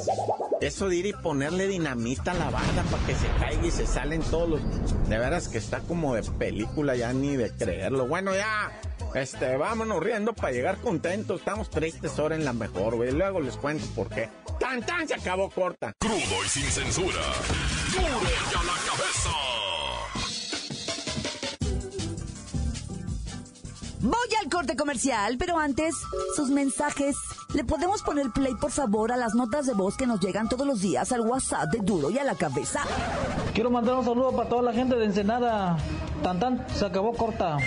Eso 0.63 0.87
de 0.87 0.95
ir 0.95 1.05
y 1.07 1.11
ponerle 1.11 1.67
dinamita 1.67 2.31
a 2.31 2.35
la 2.35 2.49
barda 2.49 2.83
para 2.83 3.05
que 3.05 3.13
se 3.15 3.27
caiga 3.37 3.67
y 3.67 3.69
se 3.69 3.85
salen 3.85 4.21
todos 4.21 4.47
los... 4.47 5.09
De 5.09 5.17
veras 5.17 5.49
que 5.49 5.57
está 5.57 5.81
como 5.81 6.15
de 6.15 6.23
película 6.23 6.95
ya 6.95 7.11
ni 7.11 7.35
de 7.35 7.51
creerlo. 7.51 8.07
Bueno, 8.07 8.33
ya... 8.33 8.71
Este, 9.13 9.57
vámonos 9.57 10.01
riendo 10.01 10.31
para 10.31 10.53
llegar 10.53 10.77
contentos. 10.77 11.41
Estamos 11.41 11.69
tristes 11.69 12.17
ahora 12.17 12.35
en 12.35 12.45
la 12.45 12.53
mejor, 12.53 12.95
güey. 12.95 13.11
Luego 13.11 13.41
les 13.41 13.57
cuento 13.57 13.85
por 13.93 14.07
qué. 14.07 14.29
¡Tan, 14.57 14.81
tan! 14.85 15.05
Se 15.05 15.15
acabó 15.15 15.49
corta. 15.49 15.91
Crudo 15.99 16.45
y 16.45 16.47
sin 16.47 16.63
censura. 16.63 17.21
Duro 17.91 18.07
y 18.07 18.55
a 18.55 18.63
la 18.63 18.73
cabeza. 18.87 19.29
Voy 23.99 24.29
al 24.41 24.49
corte 24.49 24.77
comercial, 24.77 25.35
pero 25.37 25.59
antes, 25.59 25.93
sus 26.37 26.49
mensajes 26.49 27.17
¿Le 27.53 27.63
podemos 27.63 28.01
poner 28.01 28.31
play, 28.31 28.55
por 28.55 28.71
favor, 28.71 29.11
a 29.11 29.17
las 29.17 29.35
notas 29.35 29.67
de 29.67 29.73
voz 29.75 29.95
que 29.95 30.07
nos 30.07 30.19
llegan 30.19 30.49
todos 30.49 30.65
los 30.65 30.81
días 30.81 31.11
al 31.11 31.21
WhatsApp 31.21 31.69
de 31.71 31.81
Duro 31.81 32.09
y 32.09 32.17
a 32.17 32.23
la 32.23 32.33
cabeza? 32.33 32.81
Quiero 33.53 33.69
mandar 33.69 33.93
un 33.93 34.03
saludo 34.03 34.31
para 34.31 34.49
toda 34.49 34.63
la 34.63 34.73
gente 34.73 34.95
de 34.95 35.05
Ensenada. 35.05 35.77
Tan 36.23 36.39
tan, 36.39 36.65
se 36.69 36.83
acabó 36.83 37.13
corta. 37.13 37.57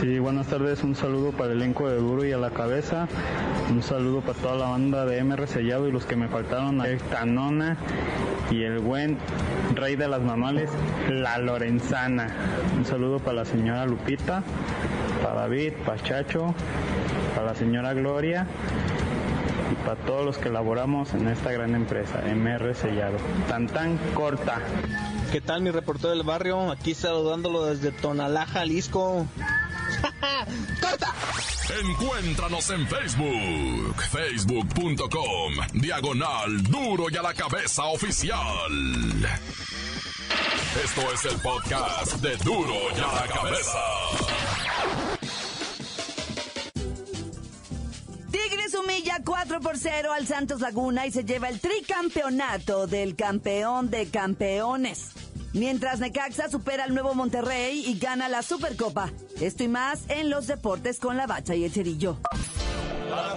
Sí, 0.00 0.18
buenas 0.18 0.48
tardes. 0.48 0.82
Un 0.82 0.96
saludo 0.96 1.30
para 1.30 1.52
el 1.52 1.62
elenco 1.62 1.88
de 1.88 1.98
Duro 1.98 2.24
y 2.24 2.32
a 2.32 2.38
la 2.38 2.50
cabeza. 2.50 3.06
Un 3.70 3.84
saludo 3.84 4.20
para 4.20 4.36
toda 4.36 4.56
la 4.56 4.68
banda 4.70 5.06
de 5.06 5.22
MR 5.22 5.46
Sellado 5.46 5.86
y 5.86 5.92
los 5.92 6.06
que 6.06 6.16
me 6.16 6.26
faltaron, 6.26 6.80
a 6.80 6.86
Canona 7.08 7.76
y 8.50 8.64
el 8.64 8.80
buen 8.80 9.18
rey 9.76 9.94
de 9.94 10.08
las 10.08 10.22
mamales, 10.22 10.70
la 11.08 11.38
Lorenzana. 11.38 12.34
Un 12.76 12.84
saludo 12.84 13.20
para 13.20 13.34
la 13.34 13.44
señora 13.44 13.86
Lupita, 13.86 14.42
para 15.22 15.42
David, 15.42 15.74
para 15.86 16.02
Chacho, 16.02 16.52
para 17.36 17.46
la 17.46 17.54
señora 17.54 17.94
Gloria 17.94 18.48
para 19.84 19.96
todos 19.96 20.24
los 20.24 20.38
que 20.38 20.48
laboramos 20.48 21.12
en 21.12 21.28
esta 21.28 21.52
gran 21.52 21.74
empresa, 21.74 22.22
MR 22.22 22.74
Sellado. 22.74 23.18
Tan 23.48 23.66
tan 23.66 23.98
corta. 24.14 24.60
¿Qué 25.30 25.40
tal 25.40 25.62
mi 25.62 25.70
reportero 25.70 26.10
del 26.10 26.22
barrio? 26.22 26.70
Aquí 26.70 26.94
saludándolo 26.94 27.66
desde 27.66 27.92
Tonalá, 27.92 28.46
Jalisco. 28.46 29.26
¡Corta! 30.80 31.14
Encuéntranos 31.82 32.70
en 32.70 32.86
Facebook, 32.86 34.02
facebook.com, 34.10 35.54
diagonal 35.74 36.62
duro 36.64 37.06
y 37.10 37.16
a 37.16 37.22
la 37.22 37.34
cabeza 37.34 37.84
oficial. 37.84 38.38
Esto 40.84 41.12
es 41.12 41.24
el 41.24 41.40
podcast 41.40 42.14
de 42.16 42.36
duro 42.38 42.74
y 42.96 43.00
a 43.00 43.12
la 43.20 43.26
cabeza. 43.26 43.78
Tigres 49.14 49.20
humilla 49.20 49.20
4 49.24 49.60
por 49.60 49.78
0 49.78 50.12
al 50.12 50.26
Santos 50.26 50.60
Laguna 50.60 51.06
y 51.06 51.10
se 51.10 51.24
lleva 51.24 51.48
el 51.48 51.60
tricampeonato 51.60 52.86
del 52.86 53.16
campeón 53.16 53.90
de 53.90 54.06
campeones. 54.08 55.10
Mientras 55.52 56.00
Necaxa 56.00 56.48
supera 56.48 56.84
al 56.84 56.94
nuevo 56.94 57.14
Monterrey 57.14 57.84
y 57.86 57.98
gana 57.98 58.28
la 58.28 58.42
Supercopa. 58.42 59.10
Esto 59.40 59.64
y 59.64 59.68
más 59.68 60.02
en 60.08 60.30
los 60.30 60.46
deportes 60.46 60.98
con 60.98 61.16
la 61.16 61.26
bacha 61.26 61.54
y 61.54 61.64
el 61.64 61.72
cerillo. 61.72 62.18
¡La 63.08 63.34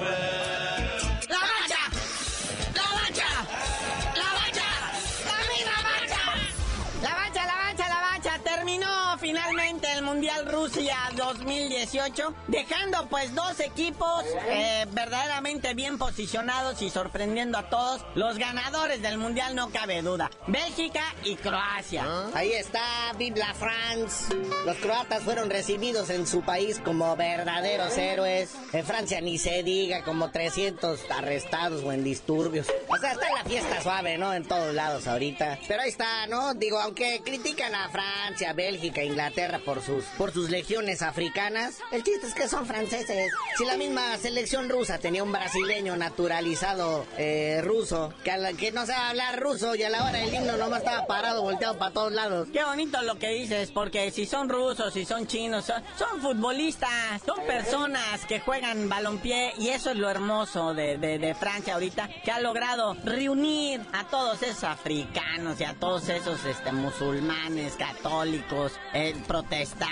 Mundial 10.07 10.45
Rusia 10.49 10.95
2018, 11.17 12.33
dejando 12.47 13.09
pues 13.09 13.35
dos 13.35 13.59
equipos 13.59 14.23
eh, 14.47 14.85
verdaderamente 14.91 15.73
bien 15.73 15.97
posicionados 15.97 16.81
y 16.81 16.89
sorprendiendo 16.89 17.57
a 17.57 17.69
todos. 17.69 18.05
Los 18.15 18.37
ganadores 18.37 19.01
del 19.01 19.17
Mundial 19.17 19.53
no 19.53 19.69
cabe 19.69 20.01
duda. 20.01 20.31
Bélgica 20.47 21.03
y 21.25 21.35
Croacia. 21.35 22.05
Ahí 22.33 22.53
está, 22.53 23.11
vive 23.17 23.39
la 23.39 23.53
France. 23.53 24.33
Los 24.65 24.77
croatas 24.77 25.23
fueron 25.23 25.49
recibidos 25.49 26.09
en 26.09 26.25
su 26.25 26.41
país 26.41 26.79
como 26.79 27.13
verdaderos 27.17 27.97
héroes. 27.97 28.55
En 28.71 28.85
Francia 28.85 29.19
ni 29.19 29.37
se 29.37 29.61
diga, 29.61 30.05
como 30.05 30.31
300 30.31 31.01
arrestados 31.11 31.83
o 31.83 31.91
en 31.91 32.05
disturbios. 32.05 32.67
O 32.87 32.95
sea, 32.95 33.11
está 33.11 33.27
la 33.33 33.43
fiesta 33.43 33.81
suave, 33.81 34.17
¿no? 34.17 34.33
En 34.33 34.45
todos 34.45 34.73
lados 34.73 35.05
ahorita. 35.05 35.59
Pero 35.67 35.81
ahí 35.81 35.89
está, 35.89 36.27
¿no? 36.27 36.53
Digo, 36.53 36.79
aunque 36.79 37.21
critican 37.25 37.75
a 37.75 37.89
Francia, 37.89 38.53
Bélgica, 38.53 39.03
Inglaterra 39.03 39.59
por 39.65 39.81
sus, 39.97 40.05
por 40.17 40.31
sus 40.31 40.49
legiones 40.49 41.01
africanas, 41.01 41.79
el 41.91 42.03
chiste 42.03 42.27
es 42.27 42.33
que 42.33 42.47
son 42.47 42.65
franceses. 42.65 43.31
Si 43.57 43.65
la 43.65 43.77
misma 43.77 44.17
selección 44.17 44.69
rusa 44.69 44.97
tenía 44.99 45.23
un 45.23 45.31
brasileño 45.31 45.95
naturalizado 45.95 47.05
eh, 47.17 47.61
ruso, 47.63 48.13
que, 48.23 48.71
no 48.71 48.85
sabe 48.85 49.09
hablar 49.09 49.39
ruso 49.39 49.75
y 49.75 49.83
a 49.83 49.89
la 49.89 50.03
hora 50.03 50.19
del 50.19 50.33
himno 50.33 50.57
nomás 50.57 50.79
estaba 50.79 51.07
parado, 51.07 51.41
volteado 51.41 51.77
para 51.77 51.93
todos 51.93 52.11
lados. 52.11 52.47
Qué 52.51 52.63
bonito 52.63 53.01
lo 53.01 53.17
que 53.17 53.29
dices, 53.29 53.71
porque 53.71 54.11
si 54.11 54.25
son 54.25 54.49
rusos, 54.49 54.93
si 54.93 55.05
son 55.05 55.27
chinos, 55.27 55.65
son, 55.65 55.81
son 55.97 56.21
futbolistas, 56.21 57.21
son 57.25 57.45
personas 57.45 58.25
que 58.27 58.39
juegan 58.39 58.89
balompié 58.89 59.53
y 59.57 59.69
eso 59.69 59.91
es 59.91 59.97
lo 59.97 60.09
hermoso 60.09 60.73
de 60.73 61.35
Francia 61.39 61.75
ahorita, 61.75 62.09
que 62.23 62.31
ha 62.31 62.39
logrado 62.39 62.95
reunir 63.03 63.81
a 63.93 64.07
todos 64.07 64.41
esos 64.43 64.63
africanos 64.63 65.59
y 65.59 65.63
a 65.63 65.73
todos 65.73 66.09
esos 66.09 66.43
este, 66.45 66.71
musulmanes, 66.71 67.75
católicos, 67.75 68.73
eh, 68.93 69.15
protestantes, 69.27 69.86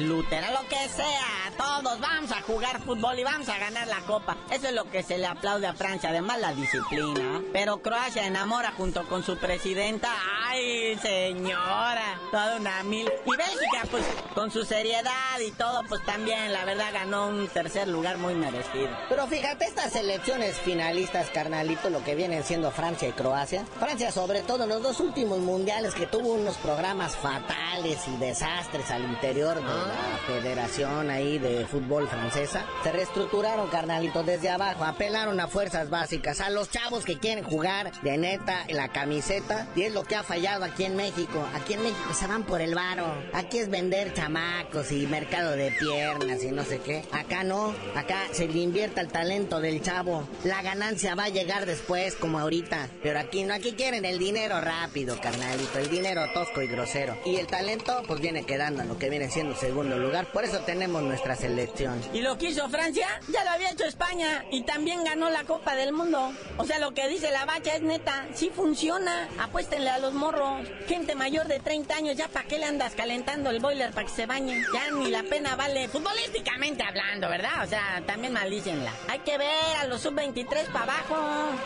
luteranos, 0.00 0.62
lo 0.62 0.68
que 0.68 0.88
sea, 0.88 1.52
todos 1.56 2.00
vamos 2.00 2.32
a 2.32 2.42
jugar 2.42 2.80
fútbol 2.82 3.18
y 3.18 3.24
vamos 3.24 3.48
a 3.48 3.58
ganar 3.58 3.86
la 3.86 4.00
copa. 4.00 4.36
Eso 4.50 4.68
es 4.68 4.74
lo 4.74 4.90
que 4.90 5.02
se 5.02 5.18
le 5.18 5.26
aplaude 5.26 5.66
a 5.66 5.74
Francia, 5.74 6.10
además 6.10 6.40
la 6.40 6.52
disciplina. 6.52 7.42
Pero 7.52 7.80
Croacia 7.80 8.26
enamora 8.26 8.72
junto 8.72 9.06
con 9.08 9.22
su 9.22 9.36
presidenta, 9.38 10.08
ay 10.46 10.98
señora, 10.98 12.20
toda 12.30 12.56
una 12.56 12.82
mil. 12.82 13.10
Y 13.24 13.30
Bélgica, 13.30 13.82
pues 13.90 14.04
con 14.34 14.50
su 14.50 14.64
seriedad 14.64 15.38
y 15.46 15.50
todo, 15.52 15.82
pues 15.88 16.04
también 16.04 16.52
la 16.52 16.64
verdad 16.64 16.92
ganó 16.92 17.28
un 17.28 17.48
tercer 17.48 17.88
lugar 17.88 18.18
muy 18.18 18.34
merecido. 18.34 18.90
Pero 19.08 19.26
fíjate, 19.26 19.64
estas 19.64 19.92
selecciones 19.92 20.56
finalistas, 20.58 21.30
carnalito, 21.30 21.90
lo 21.90 22.02
que 22.04 22.14
vienen 22.14 22.44
siendo 22.44 22.70
Francia 22.70 23.08
y 23.08 23.12
Croacia. 23.12 23.64
Francia, 23.78 24.12
sobre 24.12 24.42
todo 24.42 24.64
en 24.64 24.70
los 24.70 24.82
dos 24.82 25.00
últimos 25.00 25.38
mundiales, 25.38 25.94
que 25.94 26.06
tuvo 26.06 26.32
unos 26.32 26.56
programas 26.56 27.16
fatales 27.16 28.06
y 28.08 28.16
desastres 28.16 28.90
al 28.90 29.04
interior 29.04 29.37
de 29.38 29.62
la 29.62 30.18
federación 30.26 31.10
ahí 31.10 31.38
de 31.38 31.64
fútbol 31.66 32.08
francesa. 32.08 32.66
Se 32.82 32.90
reestructuraron, 32.90 33.68
carnalito, 33.68 34.24
desde 34.24 34.50
abajo. 34.50 34.84
Apelaron 34.84 35.38
a 35.38 35.46
fuerzas 35.46 35.90
básicas, 35.90 36.40
a 36.40 36.50
los 36.50 36.70
chavos 36.70 37.04
que 37.04 37.18
quieren 37.18 37.44
jugar 37.44 37.92
de 38.02 38.18
neta 38.18 38.64
la 38.68 38.88
camiseta. 38.88 39.68
Y 39.76 39.82
es 39.82 39.92
lo 39.92 40.02
que 40.02 40.16
ha 40.16 40.24
fallado 40.24 40.64
aquí 40.64 40.84
en 40.84 40.96
México. 40.96 41.46
Aquí 41.54 41.74
en 41.74 41.84
México 41.84 42.12
se 42.14 42.26
van 42.26 42.42
por 42.42 42.60
el 42.60 42.74
varo. 42.74 43.06
Aquí 43.32 43.58
es 43.58 43.70
vender 43.70 44.12
chamacos 44.12 44.90
y 44.90 45.06
mercado 45.06 45.52
de 45.52 45.70
piernas 45.70 46.42
y 46.42 46.50
no 46.50 46.64
sé 46.64 46.80
qué. 46.80 47.04
Acá 47.12 47.44
no. 47.44 47.74
Acá 47.94 48.26
se 48.32 48.48
le 48.48 48.58
invierte 48.58 49.00
el 49.00 49.08
talento 49.08 49.60
del 49.60 49.82
chavo. 49.82 50.28
La 50.42 50.62
ganancia 50.62 51.14
va 51.14 51.24
a 51.24 51.28
llegar 51.28 51.64
después, 51.64 52.16
como 52.16 52.40
ahorita. 52.40 52.88
Pero 53.04 53.20
aquí 53.20 53.44
no. 53.44 53.54
Aquí 53.54 53.74
quieren 53.74 54.04
el 54.04 54.18
dinero 54.18 54.60
rápido, 54.60 55.16
carnalito. 55.20 55.78
El 55.78 55.90
dinero 55.90 56.22
tosco 56.34 56.60
y 56.60 56.66
grosero. 56.66 57.16
Y 57.24 57.36
el 57.36 57.46
talento, 57.46 58.02
pues 58.08 58.20
viene 58.20 58.44
quedando 58.44 58.82
en 58.82 58.88
lo 58.88 58.98
que 58.98 59.08
viene 59.08 59.27
siendo 59.30 59.54
segundo 59.56 59.98
lugar. 59.98 60.26
Por 60.26 60.44
eso 60.44 60.58
tenemos 60.60 61.02
nuestra 61.02 61.36
selección. 61.36 62.00
Y 62.12 62.20
lo 62.20 62.38
que 62.38 62.50
hizo 62.50 62.68
Francia, 62.68 63.06
ya 63.28 63.44
lo 63.44 63.50
había 63.50 63.70
hecho 63.70 63.84
España 63.84 64.44
y 64.50 64.62
también 64.62 65.04
ganó 65.04 65.30
la 65.30 65.44
Copa 65.44 65.74
del 65.74 65.92
Mundo. 65.92 66.32
O 66.56 66.64
sea, 66.64 66.78
lo 66.78 66.92
que 66.92 67.08
dice 67.08 67.30
la 67.30 67.44
bacha 67.44 67.76
es 67.76 67.82
neta, 67.82 68.26
sí 68.34 68.50
funciona. 68.54 69.28
Apuéstenle 69.38 69.90
a 69.90 69.98
los 69.98 70.14
morros. 70.14 70.66
Gente 70.86 71.14
mayor 71.14 71.46
de 71.46 71.60
30 71.60 71.94
años, 71.94 72.16
ya 72.16 72.28
para 72.28 72.46
qué 72.46 72.58
le 72.58 72.64
andas 72.64 72.94
calentando 72.94 73.50
el 73.50 73.60
boiler 73.60 73.92
para 73.92 74.06
que 74.06 74.12
se 74.12 74.26
bañen. 74.26 74.64
Ya 74.72 74.90
ni 74.90 75.10
la 75.10 75.22
pena 75.22 75.56
vale, 75.56 75.88
futbolísticamente 75.88 76.82
hablando, 76.82 77.28
¿verdad? 77.28 77.64
O 77.64 77.66
sea, 77.66 78.02
también 78.06 78.32
maldícenla. 78.32 78.92
Hay 79.08 79.20
que 79.20 79.38
ver 79.38 79.76
a 79.80 79.86
los 79.86 80.02
sub-23 80.02 80.72
para 80.72 80.84
abajo. 80.84 81.16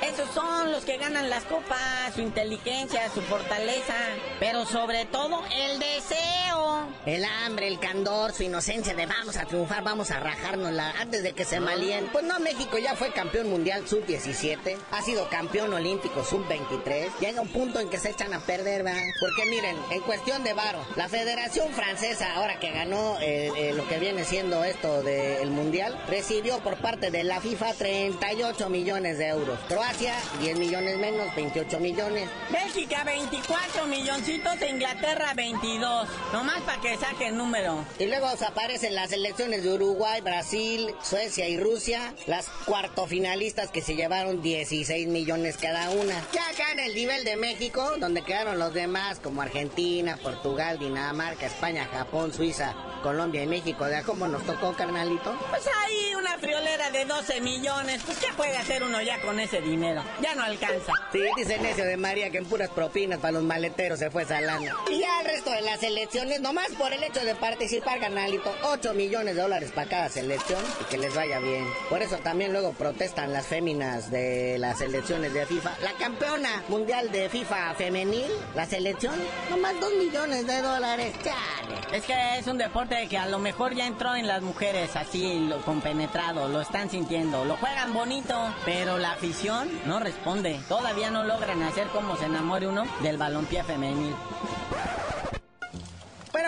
Esos 0.02 0.30
son 0.34 0.72
los 0.72 0.84
que 0.84 0.96
ganan 0.96 1.30
las 1.30 1.44
copas, 1.44 2.14
su 2.14 2.20
inteligencia, 2.20 3.08
su 3.10 3.20
fortaleza. 3.22 3.94
Pero 4.40 4.64
sobre 4.66 5.04
todo, 5.06 5.42
el 5.54 5.78
deseo. 5.78 6.88
El 7.06 7.24
hambre, 7.24 7.51
el 7.60 7.78
candor, 7.78 8.32
su 8.32 8.42
inocencia 8.42 8.94
de 8.94 9.06
vamos 9.06 9.36
a 9.36 9.44
triunfar, 9.44 9.84
vamos 9.84 10.10
a 10.10 10.20
rajarnos 10.20 10.72
la 10.72 10.90
antes 10.92 11.22
de 11.22 11.32
que 11.32 11.44
se 11.44 11.60
malíen. 11.60 12.08
Pues 12.12 12.24
no, 12.24 12.38
México 12.40 12.78
ya 12.78 12.94
fue 12.96 13.12
campeón 13.12 13.50
mundial 13.50 13.86
sub-17, 13.86 14.76
ha 14.90 15.02
sido 15.02 15.28
campeón 15.28 15.72
olímpico 15.72 16.24
sub-23. 16.24 17.18
Llega 17.20 17.40
un 17.40 17.48
punto 17.48 17.80
en 17.80 17.88
que 17.88 17.98
se 17.98 18.10
echan 18.10 18.32
a 18.32 18.40
perder, 18.40 18.82
¿verdad? 18.82 19.02
Porque 19.20 19.50
miren, 19.50 19.76
en 19.90 20.00
cuestión 20.00 20.42
de 20.44 20.54
varo, 20.54 20.84
la 20.96 21.08
Federación 21.08 21.72
Francesa, 21.72 22.34
ahora 22.34 22.58
que 22.58 22.70
ganó 22.70 23.18
eh, 23.20 23.50
eh, 23.56 23.72
lo 23.74 23.86
que 23.88 23.98
viene 23.98 24.24
siendo 24.24 24.64
esto 24.64 25.02
del 25.02 25.50
mundial, 25.50 25.98
recibió 26.08 26.58
por 26.60 26.76
parte 26.76 27.10
de 27.10 27.24
la 27.24 27.40
FIFA 27.40 27.74
38 27.74 28.68
millones 28.68 29.18
de 29.18 29.28
euros. 29.28 29.58
Croacia, 29.68 30.14
10 30.40 30.58
millones 30.58 30.98
menos, 30.98 31.34
28 31.34 31.80
millones. 31.80 32.28
Bélgica 32.50 33.04
24 33.04 33.86
milloncitos 33.86 34.62
Inglaterra 34.68 35.32
22. 35.34 36.08
Nomás 36.32 36.60
para 36.62 36.80
que 36.80 36.96
saque 36.96 37.28
el 37.28 37.36
número. 37.42 37.84
Y 37.98 38.06
luego 38.06 38.28
aparecen 38.28 38.94
las 38.94 39.10
selecciones 39.10 39.64
de 39.64 39.72
Uruguay, 39.72 40.20
Brasil, 40.20 40.94
Suecia 41.02 41.48
y 41.48 41.58
Rusia, 41.58 42.14
las 42.26 42.48
cuartofinalistas 42.66 43.70
que 43.70 43.82
se 43.82 43.94
llevaron 43.94 44.42
16 44.42 45.08
millones 45.08 45.56
cada 45.56 45.90
una. 45.90 46.14
Ya 46.32 46.48
acá 46.48 46.72
en 46.72 46.80
el 46.80 46.94
nivel 46.94 47.24
de 47.24 47.36
México, 47.36 47.96
donde 47.98 48.22
quedaron 48.22 48.58
los 48.58 48.72
demás 48.72 49.18
como 49.18 49.42
Argentina, 49.42 50.18
Portugal, 50.22 50.78
Dinamarca, 50.78 51.46
España, 51.46 51.88
Japón, 51.92 52.32
Suiza, 52.32 52.74
Colombia 53.02 53.42
y 53.42 53.46
México 53.46 53.84
de 53.84 53.96
a 53.96 54.02
cómo 54.02 54.28
nos 54.28 54.44
tocó, 54.44 54.74
carnalito? 54.74 55.36
Pues 55.50 55.66
ahí 55.84 56.14
una 56.14 56.38
friolera 56.38 56.90
de 56.90 57.04
12 57.04 57.40
millones. 57.40 58.00
Pues, 58.06 58.18
¿qué 58.18 58.32
puede 58.36 58.56
hacer 58.56 58.82
uno 58.82 59.02
ya 59.02 59.20
con 59.20 59.40
ese 59.40 59.60
dinero? 59.60 60.02
Ya 60.20 60.34
no 60.34 60.44
alcanza. 60.44 60.92
Sí, 61.10 61.20
dice 61.36 61.58
necio 61.58 61.84
de 61.84 61.96
María 61.96 62.30
que 62.30 62.38
en 62.38 62.46
puras 62.46 62.70
propinas 62.70 63.18
para 63.18 63.32
los 63.32 63.42
maleteros 63.42 63.98
se 63.98 64.10
fue 64.10 64.22
esa 64.22 64.40
lana. 64.40 64.76
Y 64.90 65.00
ya 65.00 65.20
el 65.20 65.26
resto 65.26 65.50
de 65.50 65.62
las 65.62 65.82
elecciones, 65.82 66.40
nomás 66.40 66.68
por 66.78 66.92
el 66.92 67.02
hecho 67.02 67.24
de 67.24 67.31
participar, 67.34 68.00
carnalito, 68.00 68.54
8 68.62 68.94
millones 68.94 69.36
de 69.36 69.42
dólares 69.42 69.72
para 69.74 69.88
cada 69.88 70.08
selección 70.08 70.60
y 70.80 70.84
que 70.84 70.98
les 70.98 71.14
vaya 71.14 71.38
bien. 71.38 71.64
Por 71.88 72.02
eso 72.02 72.16
también 72.18 72.52
luego 72.52 72.72
protestan 72.72 73.32
las 73.32 73.46
féminas 73.46 74.10
de 74.10 74.58
las 74.58 74.78
selecciones 74.78 75.32
de 75.32 75.46
FIFA. 75.46 75.72
La 75.82 75.92
campeona 75.92 76.62
mundial 76.68 77.10
de 77.12 77.28
FIFA 77.28 77.74
femenil, 77.74 78.30
la 78.54 78.66
selección, 78.66 79.14
nomás 79.50 79.78
2 79.80 79.92
millones 79.94 80.46
de 80.46 80.62
dólares. 80.62 81.14
Chale. 81.22 81.96
Es 81.96 82.04
que 82.04 82.38
es 82.38 82.46
un 82.46 82.58
deporte 82.58 83.06
que 83.08 83.18
a 83.18 83.26
lo 83.26 83.38
mejor 83.38 83.74
ya 83.74 83.86
entró 83.86 84.14
en 84.14 84.26
las 84.26 84.42
mujeres 84.42 84.96
así 84.96 85.40
lo 85.40 85.62
compenetrado, 85.62 86.48
lo 86.48 86.60
están 86.60 86.90
sintiendo, 86.90 87.44
lo 87.44 87.56
juegan 87.56 87.92
bonito, 87.92 88.54
pero 88.64 88.98
la 88.98 89.12
afición 89.12 89.68
no 89.86 89.98
responde. 89.98 90.58
Todavía 90.68 91.10
no 91.10 91.24
logran 91.24 91.62
hacer 91.62 91.88
como 91.88 92.16
se 92.16 92.26
enamore 92.26 92.66
uno 92.66 92.84
del 93.02 93.16
balompié 93.16 93.62
femenil. 93.64 94.14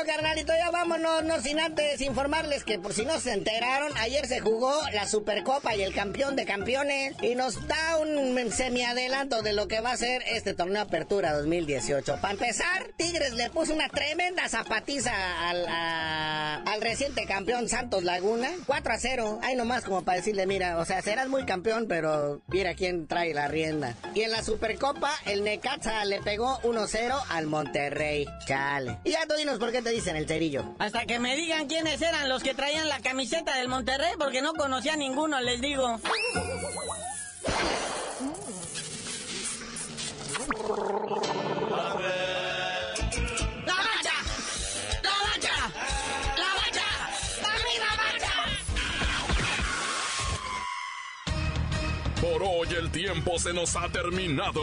Carnalito, 0.04 0.52
ya 0.56 0.70
vámonos, 0.70 1.24
no 1.24 1.40
sin 1.40 1.58
antes 1.60 2.00
informarles 2.00 2.64
que 2.64 2.78
por 2.78 2.92
si 2.92 3.04
no 3.04 3.18
se 3.20 3.32
enteraron, 3.32 3.92
ayer 3.98 4.26
se 4.26 4.40
jugó 4.40 4.72
la 4.92 5.06
Supercopa 5.06 5.74
y 5.76 5.82
el 5.82 5.94
campeón 5.94 6.36
de 6.36 6.44
campeones 6.44 7.14
y 7.22 7.34
nos 7.34 7.66
da 7.66 7.96
un 7.98 8.34
semiadelanto 8.52 9.42
de 9.42 9.52
lo 9.52 9.68
que 9.68 9.80
va 9.80 9.92
a 9.92 9.96
ser 9.96 10.22
este 10.26 10.54
torneo 10.54 10.82
Apertura 10.82 11.32
2018. 11.34 12.18
Para 12.20 12.32
empezar, 12.34 12.88
Tigres 12.96 13.32
le 13.34 13.50
puso 13.50 13.72
una 13.74 13.88
tremenda 13.88 14.48
zapatiza 14.48 15.12
al, 15.48 15.66
a- 15.68 16.62
al 16.66 16.80
reciente 16.80 17.26
campeón 17.26 17.68
Santos 17.68 18.04
Laguna, 18.04 18.50
4 18.66 18.92
a 18.92 18.98
0. 18.98 19.38
Ahí 19.42 19.56
nomás 19.56 19.84
como 19.84 20.02
para 20.04 20.18
decirle, 20.18 20.46
mira, 20.46 20.78
o 20.78 20.84
sea, 20.84 21.02
serás 21.02 21.28
muy 21.28 21.44
campeón, 21.44 21.86
pero 21.88 22.40
mira 22.48 22.74
quién 22.74 23.06
trae 23.06 23.32
la 23.34 23.48
rienda. 23.48 23.94
Y 24.14 24.22
en 24.22 24.30
la 24.30 24.42
Supercopa, 24.42 25.12
el 25.26 25.44
Necaxa 25.44 26.04
le 26.04 26.20
pegó 26.22 26.58
1-0 26.62 27.22
al 27.30 27.46
Monterrey. 27.46 28.26
Chale. 28.46 28.98
Y 29.04 29.10
ya 29.12 29.26
tú 29.26 29.34
dinos 29.36 29.58
por 29.58 29.72
qué 29.72 29.82
te 29.82 29.90
dicen 29.94 30.16
el 30.16 30.26
cerillo. 30.26 30.74
Hasta 30.78 31.06
que 31.06 31.20
me 31.20 31.36
digan 31.36 31.68
quiénes 31.68 32.02
eran 32.02 32.28
los 32.28 32.42
que 32.42 32.52
traían 32.54 32.88
la 32.88 33.00
camiseta 33.00 33.56
del 33.56 33.68
Monterrey, 33.68 34.12
porque 34.18 34.42
no 34.42 34.52
conocía 34.52 34.94
a 34.94 34.96
ninguno, 34.96 35.40
les 35.40 35.60
digo. 35.60 36.00
¡La 43.66 43.74
mancha! 43.74 44.16
¡La 45.02 45.14
mancha! 45.22 45.56
¡La 46.36 46.48
mancha! 46.60 46.88
¡La 47.42 47.52
misma 47.64 47.90
mancha! 48.02 48.34
Por 52.20 52.42
hoy 52.42 52.68
el 52.76 52.90
tiempo 52.90 53.38
se 53.38 53.52
nos 53.52 53.76
ha 53.76 53.88
terminado. 53.90 54.62